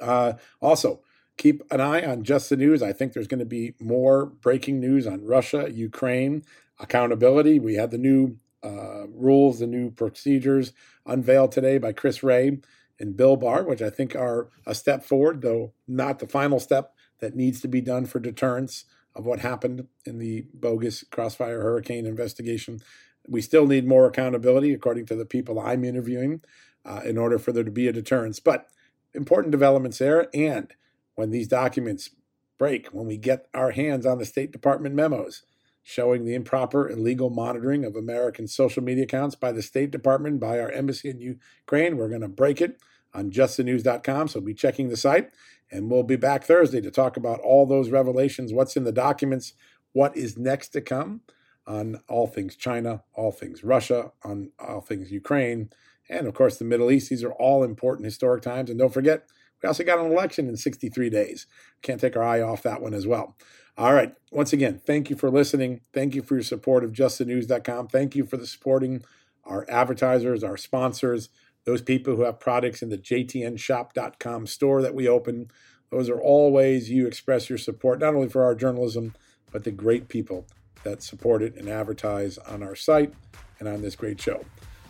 [0.00, 1.00] Uh, also,
[1.36, 2.82] keep an eye on Just the News.
[2.82, 6.44] I think there's going to be more breaking news on Russia, Ukraine,
[6.78, 7.58] accountability.
[7.58, 10.72] We had the new uh, rules, the new procedures
[11.04, 12.58] unveiled today by Chris Wray
[12.98, 16.94] and Bill Barr, which I think are a step forward, though not the final step
[17.20, 18.84] that needs to be done for deterrence
[19.16, 22.80] of what happened in the bogus Crossfire Hurricane investigation.
[23.26, 26.42] We still need more accountability, according to the people I'm interviewing,
[26.84, 28.38] uh, in order for there to be a deterrence.
[28.38, 28.68] But
[29.14, 30.28] important developments there.
[30.34, 30.72] And
[31.14, 32.10] when these documents
[32.58, 35.42] break, when we get our hands on the State Department memos,
[35.82, 40.60] showing the improper illegal monitoring of American social media accounts by the State Department, by
[40.60, 41.96] our embassy in Ukraine.
[41.96, 42.78] We're going to break it
[43.14, 44.28] on justthenews.com.
[44.28, 45.30] So be checking the site.
[45.70, 49.54] And we'll be back Thursday to talk about all those revelations, what's in the documents,
[49.92, 51.22] what is next to come
[51.66, 55.70] on all things China, all things Russia, on all things Ukraine,
[56.08, 57.10] and of course the Middle East.
[57.10, 58.70] These are all important historic times.
[58.70, 59.26] And don't forget,
[59.62, 61.46] we also got an election in 63 days.
[61.82, 63.36] Can't take our eye off that one as well.
[63.76, 64.14] All right.
[64.30, 65.80] Once again, thank you for listening.
[65.92, 67.88] Thank you for your support of justthenews.com.
[67.88, 69.02] Thank you for the supporting
[69.44, 71.28] our advertisers, our sponsors,
[71.66, 75.50] those people who have products in the jtnshop.com store that we open.
[75.90, 79.14] Those are all ways you express your support, not only for our journalism,
[79.52, 80.46] but the great people
[80.84, 83.12] that support it and advertise on our site
[83.58, 84.44] and on this great show.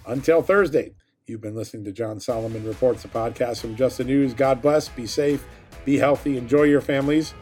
[0.07, 0.93] Until Thursday,
[1.27, 4.35] you've been listening to John Solomon Reports, a podcast from Just the News.
[4.35, 5.45] God bless, be safe,
[5.85, 7.35] be healthy, enjoy your families.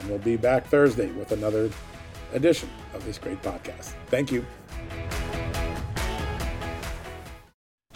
[0.00, 1.70] And we'll be back Thursday with another
[2.32, 3.92] edition of this great podcast.
[4.06, 4.44] Thank you.